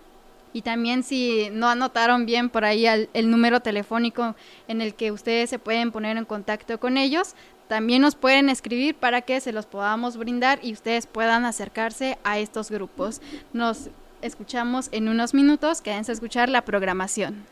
y 0.53 0.61
también 0.61 1.03
si 1.03 1.49
no 1.51 1.67
anotaron 1.67 2.25
bien 2.25 2.49
por 2.49 2.65
ahí 2.65 2.85
el, 2.85 3.09
el, 3.13 3.31
número 3.31 3.61
telefónico 3.61 4.35
en 4.67 4.81
el 4.81 4.93
que 4.93 5.11
ustedes 5.11 5.49
se 5.49 5.59
pueden 5.59 5.91
poner 5.91 6.17
en 6.17 6.25
contacto 6.25 6.79
con 6.79 6.97
ellos, 6.97 7.35
también 7.67 8.01
nos 8.01 8.15
pueden 8.15 8.49
escribir 8.49 8.95
para 8.95 9.21
que 9.21 9.39
se 9.39 9.53
los 9.53 9.65
podamos 9.65 10.17
brindar 10.17 10.59
y 10.61 10.73
ustedes 10.73 11.07
puedan 11.07 11.45
acercarse 11.45 12.17
a 12.25 12.37
estos 12.37 12.69
grupos. 12.69 13.21
Nos 13.53 13.89
escuchamos 14.21 14.89
en 14.91 15.07
unos 15.07 15.33
minutos. 15.33 15.81
Quédense 15.81 16.11
a 16.11 16.13
escuchar 16.13 16.49
la 16.49 16.63
programación. 16.63 17.45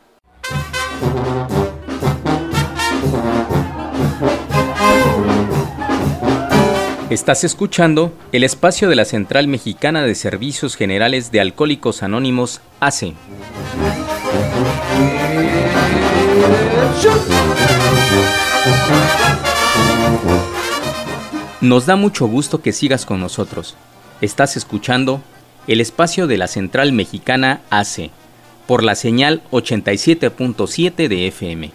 Estás 7.10 7.42
escuchando 7.42 8.12
el 8.30 8.44
espacio 8.44 8.88
de 8.88 8.94
la 8.94 9.04
Central 9.04 9.48
Mexicana 9.48 10.02
de 10.02 10.14
Servicios 10.14 10.76
Generales 10.76 11.32
de 11.32 11.40
Alcohólicos 11.40 12.04
Anónimos, 12.04 12.60
ACE. 12.78 13.14
Nos 21.60 21.86
da 21.86 21.96
mucho 21.96 22.26
gusto 22.26 22.62
que 22.62 22.72
sigas 22.72 23.04
con 23.04 23.20
nosotros. 23.20 23.76
Estás 24.20 24.56
escuchando 24.56 25.20
el 25.66 25.80
espacio 25.80 26.26
de 26.26 26.38
la 26.38 26.46
Central 26.48 26.92
Mexicana 26.92 27.60
hace 27.70 28.10
por 28.66 28.82
la 28.82 28.94
señal 28.94 29.42
87.7 29.50 31.08
de 31.08 31.26
FM. 31.26 31.72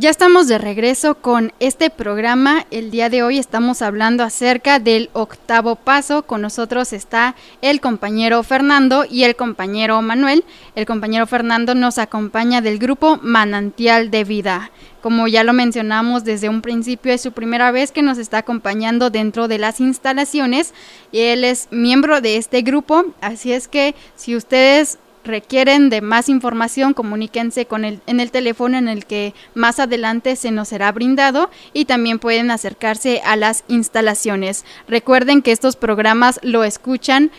Ya 0.00 0.08
estamos 0.08 0.48
de 0.48 0.56
regreso 0.56 1.16
con 1.16 1.52
este 1.60 1.90
programa. 1.90 2.64
El 2.70 2.90
día 2.90 3.10
de 3.10 3.22
hoy 3.22 3.38
estamos 3.38 3.82
hablando 3.82 4.24
acerca 4.24 4.78
del 4.78 5.10
octavo 5.12 5.76
paso. 5.76 6.22
Con 6.22 6.40
nosotros 6.40 6.94
está 6.94 7.34
el 7.60 7.82
compañero 7.82 8.42
Fernando 8.42 9.04
y 9.04 9.24
el 9.24 9.36
compañero 9.36 10.00
Manuel. 10.00 10.46
El 10.74 10.86
compañero 10.86 11.26
Fernando 11.26 11.74
nos 11.74 11.98
acompaña 11.98 12.62
del 12.62 12.78
grupo 12.78 13.18
Manantial 13.20 14.10
de 14.10 14.24
Vida. 14.24 14.70
Como 15.02 15.28
ya 15.28 15.44
lo 15.44 15.52
mencionamos 15.52 16.24
desde 16.24 16.48
un 16.48 16.62
principio, 16.62 17.12
es 17.12 17.20
su 17.20 17.32
primera 17.32 17.70
vez 17.70 17.92
que 17.92 18.00
nos 18.00 18.16
está 18.16 18.38
acompañando 18.38 19.10
dentro 19.10 19.48
de 19.48 19.58
las 19.58 19.80
instalaciones 19.80 20.72
él 21.12 21.44
es 21.44 21.68
miembro 21.70 22.22
de 22.22 22.38
este 22.38 22.62
grupo. 22.62 23.04
Así 23.20 23.52
es 23.52 23.68
que 23.68 23.94
si 24.16 24.34
ustedes 24.34 24.98
requieren 25.24 25.90
de 25.90 26.00
más 26.00 26.28
información, 26.28 26.94
comuníquense 26.94 27.66
con 27.66 27.84
el, 27.84 28.00
en 28.06 28.20
el 28.20 28.30
teléfono 28.30 28.76
en 28.76 28.88
el 28.88 29.06
que 29.06 29.34
más 29.54 29.78
adelante 29.78 30.36
se 30.36 30.50
nos 30.50 30.68
será 30.68 30.92
brindado 30.92 31.50
y 31.72 31.84
también 31.84 32.18
pueden 32.18 32.50
acercarse 32.50 33.20
a 33.24 33.36
las 33.36 33.64
instalaciones. 33.68 34.64
Recuerden 34.88 35.42
que 35.42 35.52
estos 35.52 35.76
programas 35.76 36.40
lo 36.42 36.64
escuchan 36.64 37.30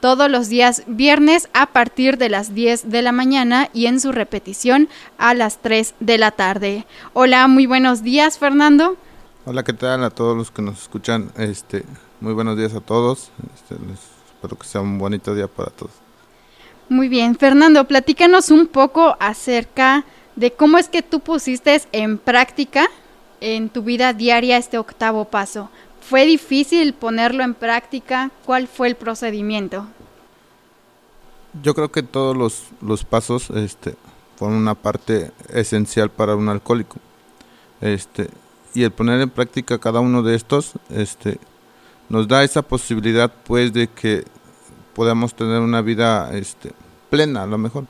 todos 0.00 0.30
los 0.30 0.48
días 0.48 0.82
viernes 0.86 1.48
a 1.52 1.66
partir 1.66 2.18
de 2.18 2.28
las 2.28 2.54
10 2.54 2.90
de 2.90 3.02
la 3.02 3.12
mañana 3.12 3.70
y 3.72 3.86
en 3.86 4.00
su 4.00 4.12
repetición 4.12 4.88
a 5.18 5.34
las 5.34 5.58
3 5.62 5.94
de 6.00 6.18
la 6.18 6.30
tarde. 6.30 6.86
Hola, 7.12 7.46
muy 7.48 7.66
buenos 7.66 8.02
días, 8.02 8.38
Fernando. 8.38 8.96
Hola, 9.46 9.62
¿qué 9.62 9.72
tal 9.72 10.04
a 10.04 10.10
todos 10.10 10.36
los 10.36 10.50
que 10.50 10.62
nos 10.62 10.82
escuchan? 10.82 11.32
Este, 11.36 11.84
muy 12.20 12.34
buenos 12.34 12.56
días 12.56 12.74
a 12.74 12.80
todos. 12.80 13.30
Este, 13.54 13.76
espero 14.34 14.58
que 14.58 14.66
sea 14.66 14.80
un 14.80 14.98
bonito 14.98 15.34
día 15.34 15.48
para 15.48 15.70
todos. 15.70 15.92
Muy 16.90 17.08
bien, 17.08 17.36
Fernando, 17.36 17.86
platícanos 17.86 18.50
un 18.50 18.66
poco 18.66 19.16
acerca 19.20 20.04
de 20.34 20.52
cómo 20.52 20.76
es 20.76 20.88
que 20.88 21.02
tú 21.02 21.20
pusiste 21.20 21.80
en 21.92 22.18
práctica 22.18 22.88
en 23.40 23.68
tu 23.68 23.84
vida 23.84 24.12
diaria 24.12 24.56
este 24.56 24.76
octavo 24.76 25.24
paso. 25.26 25.70
¿Fue 26.00 26.26
difícil 26.26 26.92
ponerlo 26.92 27.44
en 27.44 27.54
práctica? 27.54 28.32
¿Cuál 28.44 28.66
fue 28.66 28.88
el 28.88 28.96
procedimiento? 28.96 29.86
Yo 31.62 31.76
creo 31.76 31.92
que 31.92 32.02
todos 32.02 32.36
los, 32.36 32.64
los 32.82 33.04
pasos 33.04 33.50
este, 33.50 33.94
fueron 34.34 34.56
una 34.56 34.74
parte 34.74 35.30
esencial 35.50 36.10
para 36.10 36.34
un 36.34 36.48
alcohólico. 36.48 36.96
Este, 37.80 38.30
y 38.74 38.82
el 38.82 38.90
poner 38.90 39.20
en 39.20 39.30
práctica 39.30 39.78
cada 39.78 40.00
uno 40.00 40.24
de 40.24 40.34
estos 40.34 40.72
este, 40.88 41.38
nos 42.08 42.26
da 42.26 42.42
esa 42.42 42.62
posibilidad 42.62 43.32
pues 43.44 43.72
de 43.72 43.86
que 43.86 44.24
podamos 44.94 45.34
tener 45.34 45.60
una 45.60 45.82
vida 45.82 46.30
este, 46.32 46.72
plena 47.08 47.44
a 47.44 47.46
lo 47.46 47.58
mejor. 47.58 47.86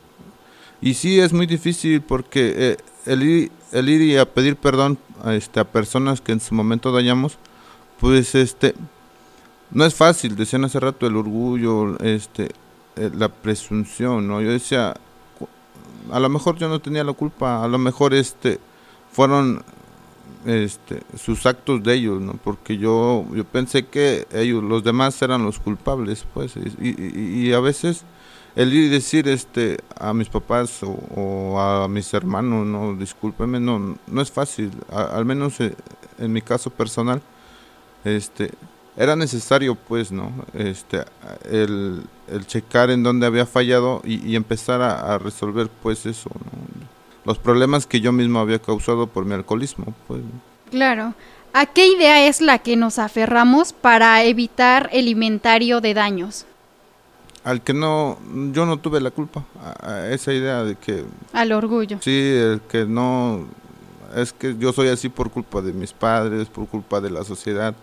Y 0.80 0.94
sí 0.94 1.20
es 1.20 1.32
muy 1.32 1.46
difícil 1.46 2.00
porque 2.00 2.54
eh, 2.56 2.76
el, 3.06 3.22
ir, 3.22 3.52
el 3.72 3.88
ir 3.88 4.00
y 4.02 4.16
a 4.16 4.24
pedir 4.24 4.56
perdón 4.56 4.98
a, 5.22 5.34
este, 5.34 5.60
a 5.60 5.64
personas 5.64 6.20
que 6.20 6.32
en 6.32 6.40
su 6.40 6.54
momento 6.54 6.92
dañamos, 6.92 7.38
pues 7.98 8.34
este 8.34 8.74
no 9.70 9.84
es 9.84 9.94
fácil, 9.94 10.36
decían 10.36 10.64
hace 10.64 10.80
rato 10.80 11.06
el 11.06 11.16
orgullo, 11.16 11.98
este 12.00 12.50
eh, 12.96 13.10
la 13.14 13.28
presunción, 13.28 14.26
¿no? 14.26 14.40
Yo 14.40 14.50
decía 14.50 14.94
a 16.10 16.18
lo 16.18 16.28
mejor 16.28 16.56
yo 16.56 16.68
no 16.68 16.80
tenía 16.80 17.04
la 17.04 17.12
culpa, 17.12 17.62
a 17.62 17.68
lo 17.68 17.78
mejor 17.78 18.14
este 18.14 18.58
fueron 19.12 19.62
este, 20.46 21.02
sus 21.16 21.46
actos 21.46 21.82
de 21.82 21.94
ellos, 21.94 22.20
¿no? 22.20 22.34
Porque 22.42 22.78
yo, 22.78 23.26
yo 23.34 23.44
pensé 23.44 23.86
que 23.86 24.26
ellos, 24.32 24.62
los 24.62 24.82
demás 24.82 25.20
eran 25.22 25.44
los 25.44 25.58
culpables, 25.58 26.24
pues, 26.32 26.54
y, 26.56 27.46
y, 27.46 27.52
a 27.52 27.60
veces 27.60 28.04
el 28.56 28.72
ir 28.72 28.84
y 28.84 28.88
decir 28.88 29.28
este, 29.28 29.78
a 29.98 30.12
mis 30.12 30.28
papás 30.28 30.80
o, 30.82 31.60
a 31.60 31.88
mis 31.88 32.12
hermanos, 32.14 32.66
no, 32.66 32.94
discúlpeme, 32.94 33.60
no, 33.60 33.96
no 34.06 34.20
es 34.20 34.30
fácil, 34.30 34.70
al 34.90 35.24
menos 35.24 35.60
eh, 35.60 35.74
en 36.18 36.32
mi 36.32 36.42
caso 36.42 36.70
personal, 36.70 37.22
este, 38.04 38.50
era 38.96 39.14
necesario, 39.16 39.74
pues, 39.74 40.10
¿no? 40.10 40.32
Este, 40.54 41.04
el, 41.50 42.02
checar 42.46 42.90
en 42.90 43.02
dónde 43.02 43.26
había 43.26 43.46
fallado 43.46 44.02
y, 44.04 44.36
empezar 44.36 44.80
a, 44.82 45.14
a, 45.14 45.18
resolver, 45.18 45.68
pues, 45.82 46.06
eso, 46.06 46.30
¿no? 46.34 46.89
Los 47.24 47.38
problemas 47.38 47.86
que 47.86 48.00
yo 48.00 48.12
mismo 48.12 48.38
había 48.38 48.58
causado 48.58 49.06
por 49.06 49.24
mi 49.24 49.34
alcoholismo. 49.34 49.94
Pues. 50.06 50.22
Claro. 50.70 51.14
¿A 51.52 51.66
qué 51.66 51.88
idea 51.88 52.26
es 52.26 52.40
la 52.40 52.58
que 52.58 52.76
nos 52.76 52.98
aferramos 52.98 53.72
para 53.72 54.22
evitar 54.22 54.88
el 54.92 55.08
inventario 55.08 55.80
de 55.80 55.94
daños? 55.94 56.46
Al 57.42 57.62
que 57.62 57.72
no, 57.72 58.18
yo 58.52 58.66
no 58.66 58.76
tuve 58.78 59.00
la 59.00 59.10
culpa, 59.10 59.44
a, 59.82 60.08
esa 60.08 60.32
idea 60.32 60.62
de 60.62 60.76
que... 60.76 61.04
Al 61.32 61.52
orgullo. 61.52 61.98
Sí, 62.02 62.10
el 62.10 62.60
que 62.68 62.84
no, 62.84 63.46
es 64.14 64.32
que 64.32 64.56
yo 64.58 64.72
soy 64.72 64.88
así 64.88 65.08
por 65.08 65.30
culpa 65.30 65.60
de 65.62 65.72
mis 65.72 65.92
padres, 65.92 66.48
por 66.48 66.68
culpa 66.68 67.00
de 67.00 67.10
la 67.10 67.24
sociedad, 67.24 67.74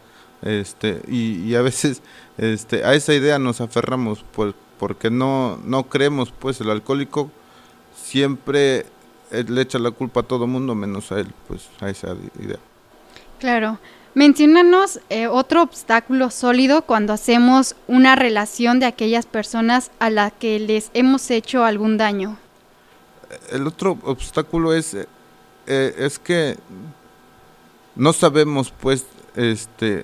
este, 0.44 1.01
y, 1.08 1.41
y 1.41 1.56
a 1.56 1.62
veces 1.62 2.03
este, 2.38 2.86
a 2.86 2.94
esa 2.94 3.13
idea 3.13 3.39
nos 3.39 3.60
aferramos, 3.60 4.24
pues, 4.32 4.53
porque 4.79 5.10
no, 5.10 5.60
no 5.65 5.84
creemos, 5.84 6.32
pues 6.32 6.62
el 6.62 6.70
alcohólico 6.70 7.32
siempre 7.96 8.86
le 9.32 9.62
echa 9.62 9.80
la 9.80 9.92
culpa 9.92 10.22
a 10.22 10.24
todo 10.24 10.48
mundo 10.48 10.76
menos 10.76 11.12
a 11.12 11.20
él, 11.20 11.34
pues 11.48 11.70
a 11.82 11.90
esa 11.90 12.16
idea. 12.40 12.60
Claro. 13.40 13.80
Menciónanos 14.18 15.00
eh, 15.10 15.28
otro 15.28 15.62
obstáculo 15.62 16.32
sólido 16.32 16.82
cuando 16.82 17.14
hacemos 17.14 17.76
una 17.88 18.16
relación 18.16 18.80
de 18.80 18.88
aquellas 18.88 19.28
personas 19.28 19.92
a 20.00 20.10
las 20.10 20.34
que 20.34 20.60
les 20.60 20.90
hemos 20.96 21.30
hecho 21.30 21.64
algún 21.64 21.98
daño. 21.98 22.36
El 23.52 23.68
otro 23.68 24.00
obstáculo 24.02 24.74
es, 24.74 24.96
eh, 24.96 25.08
eh, 25.68 25.94
es 26.00 26.18
que 26.18 26.58
no 27.96 28.12
sabemos, 28.12 28.74
pues, 28.80 29.06
este, 29.36 30.04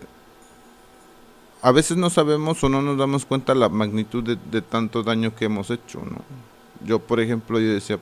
a 1.63 1.71
veces 1.71 1.97
no 1.97 2.11
sabemos 2.11 2.63
o 2.63 2.69
no 2.69 2.83
nos 2.83 2.99
damos 2.99 3.25
cuenta 3.25 3.55
la 3.55 3.69
magnitud 3.69 4.23
de, 4.23 4.37
de 4.51 4.61
tanto 4.61 5.01
daño 5.01 5.33
que 5.35 5.45
hemos 5.45 5.71
hecho, 5.71 6.03
¿no? 6.05 6.21
Yo, 6.85 6.99
por 6.99 7.19
ejemplo, 7.19 7.59
yo 7.59 7.73
decía, 7.73 7.97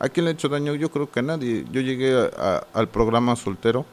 ¿A 0.00 0.08
quién 0.08 0.24
le 0.24 0.30
he 0.30 0.34
hecho 0.34 0.48
daño? 0.48 0.74
Yo 0.74 0.90
creo 0.90 1.10
que 1.10 1.20
a 1.20 1.22
nadie. 1.22 1.66
Yo 1.70 1.82
llegué 1.82 2.16
al 2.72 2.88
programa 2.88 3.36
soltero 3.36 3.84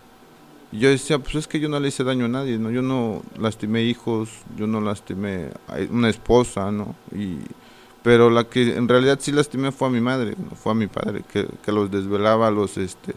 y 0.72 0.80
yo 0.80 0.90
decía, 0.90 1.20
pues 1.20 1.36
es 1.36 1.48
que 1.48 1.60
yo 1.60 1.68
no 1.68 1.80
le 1.82 1.90
hice 1.90 2.06
daño 2.06 2.26
a 2.26 2.30
nadie, 2.30 2.58
¿no? 2.58 2.72
Yo 2.72 2.82
no 2.82 3.22
lastimé 3.38 3.84
hijos, 3.84 4.30
yo 4.58 4.68
no 4.68 4.80
lastimé 4.80 5.50
a 5.68 5.76
una 5.92 6.10
esposa, 6.10 6.72
¿no? 6.72 6.96
Y, 7.14 7.38
pero 8.04 8.30
la 8.30 8.46
que 8.46 8.76
en 8.78 8.88
realidad 8.88 9.20
sí 9.22 9.34
lastimé 9.34 9.74
fue 9.74 9.90
a 9.90 9.92
mi 9.92 10.00
madre, 10.00 10.36
fue 10.56 10.72
a 10.72 10.76
mi 10.76 10.88
padre, 10.88 11.24
que, 11.32 11.46
que 11.62 11.72
los 11.74 11.92
desvelaba, 11.92 12.52
los, 12.52 12.78
este, 12.78 13.14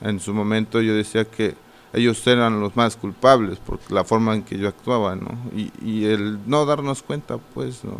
en 0.00 0.18
su 0.18 0.32
momento 0.32 0.80
yo 0.80 0.94
decía 0.94 1.26
que 1.26 1.54
ellos 1.92 2.26
eran 2.26 2.58
los 2.58 2.74
más 2.74 2.96
culpables 2.96 3.58
por 3.58 3.78
la 3.90 4.04
forma 4.04 4.34
en 4.34 4.44
que 4.44 4.56
yo 4.56 4.68
actuaba, 4.68 5.14
¿no? 5.14 5.38
Y, 5.54 5.72
y 5.82 6.06
el 6.06 6.38
no 6.46 6.64
darnos 6.64 7.02
cuenta, 7.02 7.36
pues, 7.36 7.84
¿no? 7.84 7.98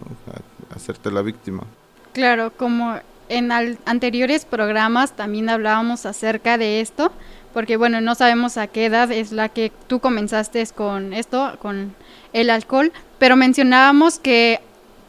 hacerte 0.75 1.11
la 1.11 1.21
víctima. 1.21 1.65
Claro, 2.13 2.53
como 2.57 2.99
en 3.29 3.53
anteriores 3.53 4.45
programas 4.45 5.13
también 5.13 5.49
hablábamos 5.49 6.07
acerca 6.07 6.59
de 6.59 6.81
esto, 6.81 7.13
porque 7.53 7.77
bueno, 7.77 8.01
no 8.01 8.15
sabemos 8.15 8.57
a 8.57 8.67
qué 8.67 8.87
edad 8.87 9.11
es 9.11 9.33
la 9.33 9.49
que 9.49 9.73
tú 9.87 10.01
comenzaste 10.01 10.65
con 10.75 11.13
esto, 11.13 11.57
con 11.61 11.95
el 12.33 12.51
alcohol, 12.51 12.93
pero 13.19 13.37
mencionábamos 13.37 14.19
que 14.19 14.61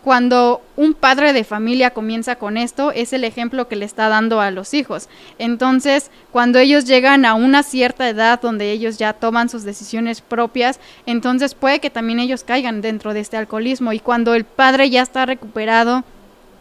cuando 0.03 0.61
un 0.77 0.93
padre 0.93 1.33
de 1.33 1.43
familia 1.43 1.91
comienza 1.91 2.37
con 2.37 2.55
esto, 2.55 2.91
es 2.91 3.11
el 3.11 3.25
ejemplo 3.25 3.67
que 3.67 3.75
le 3.75 3.85
está 3.85 4.07
dando 4.07 4.39
a 4.39 4.49
los 4.49 4.73
hijos. 4.73 5.09
Entonces, 5.37 6.09
cuando 6.31 6.57
ellos 6.57 6.85
llegan 6.85 7.25
a 7.25 7.33
una 7.33 7.63
cierta 7.63 8.07
edad 8.07 8.41
donde 8.41 8.71
ellos 8.71 8.97
ya 8.97 9.11
toman 9.13 9.49
sus 9.49 9.63
decisiones 9.63 10.21
propias, 10.21 10.79
entonces 11.05 11.53
puede 11.53 11.79
que 11.79 11.89
también 11.89 12.19
ellos 12.19 12.45
caigan 12.45 12.81
dentro 12.81 13.13
de 13.13 13.19
este 13.19 13.35
alcoholismo. 13.35 13.91
Y 13.91 13.99
cuando 13.99 14.35
el 14.35 14.45
padre 14.45 14.89
ya 14.89 15.01
está 15.01 15.25
recuperado, 15.25 16.05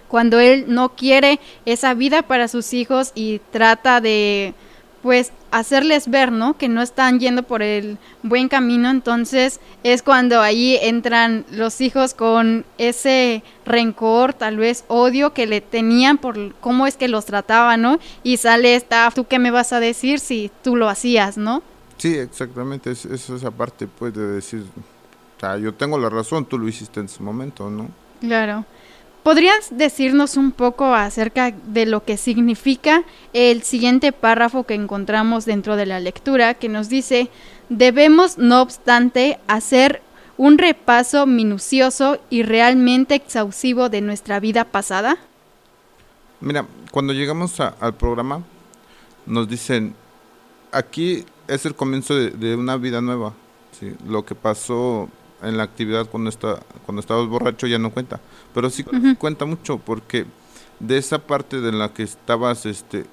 cuando 0.08 0.40
él 0.40 0.64
no 0.68 0.90
quiere 0.90 1.38
esa 1.64 1.94
vida 1.94 2.22
para 2.22 2.48
sus 2.48 2.72
hijos 2.74 3.12
y 3.14 3.40
trata 3.52 4.00
de 4.00 4.54
pues 5.02 5.32
hacerles 5.50 6.10
ver, 6.10 6.32
¿no? 6.32 6.56
Que 6.56 6.68
no 6.68 6.82
están 6.82 7.20
yendo 7.20 7.42
por 7.42 7.62
el 7.62 7.98
buen 8.22 8.48
camino, 8.48 8.90
entonces 8.90 9.60
es 9.84 10.02
cuando 10.02 10.40
ahí 10.40 10.76
entran 10.82 11.44
los 11.50 11.80
hijos 11.80 12.14
con 12.14 12.64
ese 12.78 13.42
rencor, 13.64 14.34
tal 14.34 14.56
vez 14.56 14.84
odio 14.88 15.32
que 15.32 15.46
le 15.46 15.60
tenían 15.60 16.18
por 16.18 16.54
cómo 16.56 16.86
es 16.86 16.96
que 16.96 17.08
los 17.08 17.26
trataban, 17.26 17.82
¿no? 17.82 18.00
Y 18.22 18.38
sale 18.38 18.74
esta, 18.74 19.10
¿tú 19.12 19.26
qué 19.26 19.38
me 19.38 19.50
vas 19.50 19.72
a 19.72 19.80
decir 19.80 20.18
si 20.18 20.50
tú 20.62 20.76
lo 20.76 20.88
hacías, 20.88 21.38
¿no? 21.38 21.62
Sí, 21.96 22.16
exactamente, 22.16 22.90
es, 22.90 23.04
es 23.04 23.30
esa 23.30 23.50
parte, 23.50 23.86
pues, 23.86 24.14
de 24.14 24.26
decir, 24.26 24.64
o 25.36 25.40
sea, 25.40 25.56
yo 25.56 25.72
tengo 25.74 25.98
la 25.98 26.10
razón, 26.10 26.44
tú 26.44 26.58
lo 26.58 26.68
hiciste 26.68 27.00
en 27.00 27.06
ese 27.06 27.22
momento, 27.22 27.70
¿no? 27.70 27.88
Claro. 28.20 28.64
¿Podrías 29.28 29.68
decirnos 29.76 30.38
un 30.38 30.52
poco 30.52 30.94
acerca 30.94 31.50
de 31.50 31.84
lo 31.84 32.02
que 32.02 32.16
significa 32.16 33.04
el 33.34 33.62
siguiente 33.62 34.10
párrafo 34.10 34.64
que 34.64 34.72
encontramos 34.72 35.44
dentro 35.44 35.76
de 35.76 35.84
la 35.84 36.00
lectura 36.00 36.54
que 36.54 36.70
nos 36.70 36.88
dice, 36.88 37.28
debemos 37.68 38.38
no 38.38 38.62
obstante 38.62 39.38
hacer 39.46 40.00
un 40.38 40.56
repaso 40.56 41.26
minucioso 41.26 42.16
y 42.30 42.42
realmente 42.42 43.16
exhaustivo 43.16 43.90
de 43.90 44.00
nuestra 44.00 44.40
vida 44.40 44.64
pasada? 44.64 45.18
Mira, 46.40 46.64
cuando 46.90 47.12
llegamos 47.12 47.60
al 47.60 47.94
programa 47.96 48.42
nos 49.26 49.46
dicen, 49.46 49.94
aquí 50.72 51.26
es 51.48 51.66
el 51.66 51.74
comienzo 51.74 52.14
de, 52.14 52.56
una 52.56 52.78
vida 52.78 53.02
nueva, 53.02 53.34
lo 54.06 54.24
que 54.24 54.34
pasó 54.34 55.10
en 55.42 55.56
la 55.56 55.62
actividad 55.62 56.06
cuando 56.06 56.30
está 56.30 56.60
cuando 56.84 57.00
estabas 57.00 57.26
borracho 57.28 57.66
ya 57.66 57.78
no 57.78 57.90
cuenta. 57.90 58.20
Pero 58.54 58.70
sí 58.70 58.84
cuenta 59.18 59.44
mucho 59.44 59.78
porque 59.78 60.26
de 60.80 60.98
esa 60.98 61.18
parte 61.18 61.60
de 61.60 61.72
la 61.72 61.92
que 61.92 62.02
estabas 62.02 62.66
este 62.66 63.06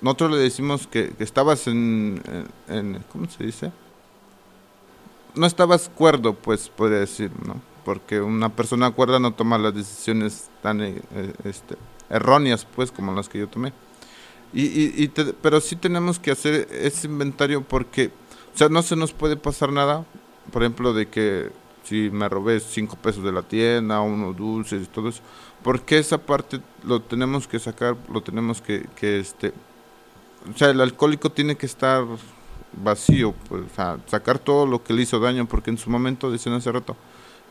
nosotros 0.00 0.32
le 0.32 0.38
decimos 0.38 0.88
que, 0.88 1.14
estabas 1.20 1.68
en, 1.68 2.20
en, 2.66 3.04
cómo 3.12 3.30
se 3.30 3.44
dice 3.44 3.72
no 5.36 5.46
estabas 5.46 5.88
cuerdo 5.88 6.34
pues 6.34 6.68
podría 6.68 6.98
decir 6.98 7.30
no 7.46 7.60
porque 7.84 8.20
una 8.20 8.48
persona 8.48 8.90
cuerda 8.90 9.18
no 9.18 9.32
toma 9.32 9.58
las 9.58 9.74
decisiones 9.74 10.50
tan 10.62 10.80
eh, 10.80 11.02
este, 11.44 11.76
erróneas 12.10 12.66
pues 12.76 12.92
como 12.92 13.12
las 13.12 13.28
que 13.28 13.38
yo 13.38 13.48
tomé. 13.48 13.72
Y, 14.54 15.02
y, 15.02 15.12
pero 15.40 15.60
sí 15.60 15.76
tenemos 15.76 16.18
que 16.18 16.30
hacer 16.30 16.68
ese 16.70 17.06
inventario 17.06 17.62
porque 17.62 18.10
o 18.54 18.58
sea 18.58 18.68
no 18.68 18.82
se 18.82 18.96
nos 18.96 19.12
puede 19.12 19.36
pasar 19.36 19.72
nada 19.72 20.04
por 20.50 20.62
ejemplo, 20.62 20.92
de 20.92 21.08
que 21.08 21.50
si 21.84 22.10
me 22.10 22.28
robé 22.28 22.60
cinco 22.60 22.96
pesos 22.96 23.24
de 23.24 23.32
la 23.32 23.42
tienda, 23.42 24.00
unos 24.00 24.36
dulces 24.36 24.82
y 24.82 24.86
todo 24.86 25.08
eso, 25.08 25.22
porque 25.62 25.98
esa 25.98 26.18
parte 26.18 26.60
lo 26.84 27.00
tenemos 27.00 27.46
que 27.46 27.58
sacar, 27.58 27.96
lo 28.12 28.22
tenemos 28.22 28.60
que, 28.60 28.86
que 28.96 29.20
este, 29.20 29.52
o 30.52 30.56
sea, 30.56 30.70
el 30.70 30.80
alcohólico 30.80 31.30
tiene 31.30 31.56
que 31.56 31.66
estar 31.66 32.04
vacío, 32.72 33.34
pues, 33.48 33.62
sacar 34.06 34.38
todo 34.38 34.66
lo 34.66 34.82
que 34.82 34.92
le 34.92 35.02
hizo 35.02 35.20
daño, 35.20 35.46
porque 35.46 35.70
en 35.70 35.78
su 35.78 35.90
momento, 35.90 36.30
decían 36.30 36.54
hace 36.54 36.72
rato, 36.72 36.96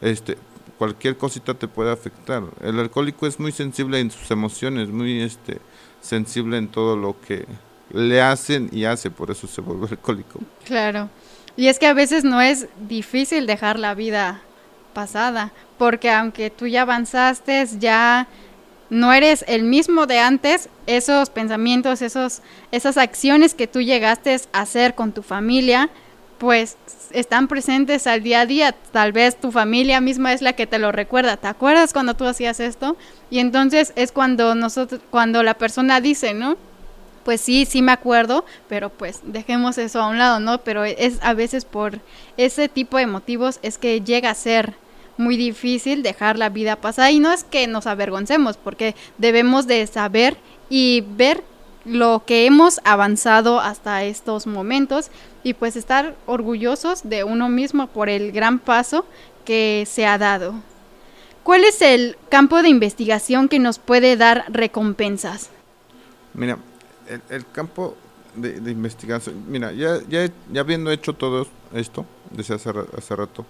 este, 0.02 0.38
cualquier 0.78 1.18
cosita 1.18 1.54
te 1.54 1.68
puede 1.68 1.92
afectar. 1.92 2.44
El 2.62 2.80
alcohólico 2.80 3.28
es 3.28 3.40
muy 3.40 3.52
sensible 3.52 4.00
en 4.00 4.12
sus 4.12 4.32
emociones, 4.32 4.90
muy 4.90 5.22
este, 5.22 5.60
sensible 6.02 6.58
en 6.58 6.68
todo 6.68 6.98
lo 6.98 7.20
que 7.22 7.46
le 7.94 8.22
hacen 8.22 8.70
y 8.72 8.86
hace, 8.86 9.12
por 9.12 9.32
eso 9.32 9.48
se 9.48 9.62
vuelve 9.62 9.88
alcohólico. 9.92 10.40
Claro. 10.66 11.10
Y 11.58 11.68
es 11.68 11.80
que 11.80 11.88
a 11.88 11.94
veces 11.94 12.24
no 12.24 12.42
es 12.42 12.68
difícil 12.88 13.46
dejar 13.46 13.78
la 13.78 13.94
vida 13.94 14.42
pasada, 14.94 15.52
porque 15.78 16.10
aunque 16.10 16.50
tú 16.50 16.68
ya 16.68 16.84
avanzaste, 16.84 17.66
ya 17.80 18.28
no 18.90 19.14
eres 19.14 19.46
el 19.48 19.64
mismo 19.64 20.06
de 20.06 20.20
antes, 20.20 20.70
esos 20.86 21.30
pensamientos, 21.30 22.02
esos, 22.02 22.42
esas 22.72 22.98
acciones 22.98 23.54
que 23.54 23.68
tú 23.68 23.82
llegaste 23.82 24.38
a 24.52 24.62
hacer 24.62 24.96
con 24.96 25.14
tu 25.14 25.24
familia, 25.24 25.90
pues 26.38 26.76
están 27.12 27.48
presentes 27.48 28.08
al 28.08 28.24
día 28.24 28.42
a 28.42 28.46
día. 28.46 28.76
Tal 28.92 29.12
vez 29.12 29.40
tu 29.40 29.52
familia 29.52 30.02
misma 30.02 30.34
es 30.34 30.42
la 30.42 30.54
que 30.54 30.68
te 30.68 30.80
lo 30.80 30.92
recuerda. 30.92 31.38
¿Te 31.38 31.48
acuerdas 31.48 31.94
cuando 31.94 32.16
tú 32.16 32.26
hacías 32.26 32.60
esto? 32.60 32.98
Y 33.30 33.40
entonces 33.40 33.94
es 33.96 34.12
cuando 34.12 34.56
nosotros, 34.56 35.02
cuando 35.10 35.44
la 35.44 35.54
persona 35.54 36.02
dice, 36.02 36.34
¿no? 36.34 36.58
Pues 37.24 37.42
sí, 37.42 37.66
sí 37.66 37.82
me 37.82 37.92
acuerdo, 37.92 38.46
pero 38.68 38.90
pues 38.90 39.22
dejemos 39.24 39.78
eso 39.78 40.02
a 40.02 40.08
un 40.08 40.18
lado, 40.18 40.40
¿no? 40.40 40.60
Pero 40.60 40.84
es 40.84 41.20
a 41.22 41.34
veces 41.34 41.66
por 41.66 42.00
ese 42.38 42.68
tipo 42.68 42.98
de 42.98 43.08
motivos 43.08 43.60
es 43.62 43.78
que 43.78 44.02
llega 44.02 44.30
a 44.30 44.36
ser 44.36 44.76
muy 45.18 45.38
difícil 45.38 46.04
dejar 46.04 46.38
la 46.38 46.50
vida 46.50 46.76
pasar 46.76 47.12
y 47.12 47.20
no 47.20 47.32
es 47.32 47.44
que 47.44 47.68
nos 47.68 47.88
avergoncemos, 47.88 48.58
porque 48.58 48.96
debemos 49.18 49.68
de 49.68 49.86
saber 49.88 50.38
y 50.70 51.04
ver 51.16 51.44
lo 51.86 52.24
que 52.26 52.46
hemos 52.46 52.80
avanzado 52.84 53.60
hasta 53.60 54.04
estos 54.04 54.46
momentos 54.48 55.10
y 55.44 55.54
pues 55.54 55.76
estar 55.76 56.16
orgullosos 56.26 57.02
de 57.04 57.24
uno 57.24 57.50
mismo 57.50 57.88
por 57.88 58.10
el 58.10 58.32
gran 58.32 58.60
paso 58.60 59.06
que 59.46 59.88
se 59.88 60.06
ha 60.06 60.18
dado. 60.18 60.56
¿Cuál 61.44 61.64
es 61.64 61.82
el 61.82 62.18
campo 62.30 62.62
de 62.62 62.70
investigación 62.70 63.48
que 63.48 63.58
nos 63.58 63.80
puede 63.80 64.16
dar 64.16 64.46
recompensas? 64.50 65.50
Mira, 66.34 66.60
el, 67.30 67.46
campo 67.52 67.96
de, 68.36 68.72
investigación, 68.72 69.44
mira, 69.48 69.72
ya, 69.74 70.00
ya, 70.08 70.30
ya 70.52 70.62
habiendo 70.62 70.92
hecho 70.92 71.14
todo 71.14 71.48
esto, 71.74 72.06
desde 72.32 72.56
hace, 72.56 72.72
hace 72.98 73.16
rato, 73.16 73.46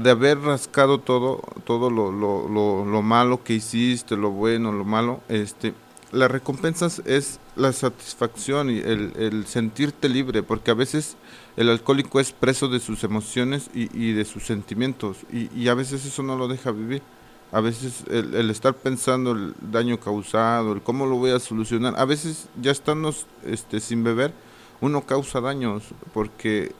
de 0.00 0.10
haber 0.10 0.38
rascado 0.40 0.98
todo, 0.98 1.42
todo 1.64 1.90
lo, 1.90 2.12
lo, 2.12 2.48
lo, 2.48 3.02
malo 3.02 3.42
que 3.42 3.54
hiciste, 3.54 4.16
lo 4.16 4.30
bueno, 4.30 4.72
lo 4.72 4.84
malo, 4.84 5.20
este, 5.28 5.74
las 6.12 6.30
recompensas 6.30 7.02
es 7.04 7.40
la 7.56 7.72
satisfacción 7.72 8.70
y 8.70 8.78
el, 8.78 9.44
sentirte 9.46 10.08
libre, 10.08 10.42
porque 10.42 10.70
a 10.70 10.74
veces 10.74 11.16
el 11.56 11.68
alcohólico 11.68 12.20
es 12.20 12.32
preso 12.32 12.68
de 12.68 12.80
sus 12.80 13.02
emociones 13.04 13.70
y, 13.74 13.88
y 13.96 14.12
de 14.12 14.24
sus 14.24 14.44
sentimientos, 14.44 15.18
y, 15.32 15.68
a 15.68 15.74
veces 15.74 16.04
eso 16.04 16.22
no 16.22 16.36
lo 16.36 16.48
deja 16.48 16.70
vivir. 16.70 17.02
A 17.52 17.60
veces 17.60 18.04
el, 18.10 18.34
el, 18.34 18.50
estar 18.50 18.74
pensando 18.74 19.32
el 19.32 19.54
daño 19.60 20.00
causado, 20.00 20.72
el 20.72 20.80
cómo 20.80 21.04
lo 21.04 21.16
voy 21.16 21.32
a 21.32 21.38
solucionar, 21.38 21.94
a 21.98 22.06
veces 22.06 22.48
ya 22.60 22.70
estando 22.70 23.14
este, 23.44 23.78
sin 23.80 24.02
beber, 24.02 24.32
uno 24.80 25.04
causa 25.04 25.40
daños, 25.42 25.84
porque 26.14 26.72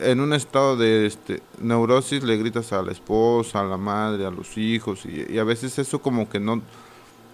en 0.00 0.20
un 0.20 0.32
estado 0.32 0.76
de 0.76 1.06
este, 1.06 1.42
neurosis 1.60 2.22
le 2.22 2.36
gritas 2.36 2.72
a 2.72 2.82
la 2.82 2.92
esposa, 2.92 3.60
a 3.60 3.64
la 3.64 3.76
madre, 3.76 4.26
a 4.26 4.30
los 4.30 4.56
hijos 4.58 5.06
y, 5.06 5.38
a 5.38 5.44
veces 5.44 5.78
eso 5.78 6.00
como 6.00 6.28
que 6.28 6.40
no 6.40 6.62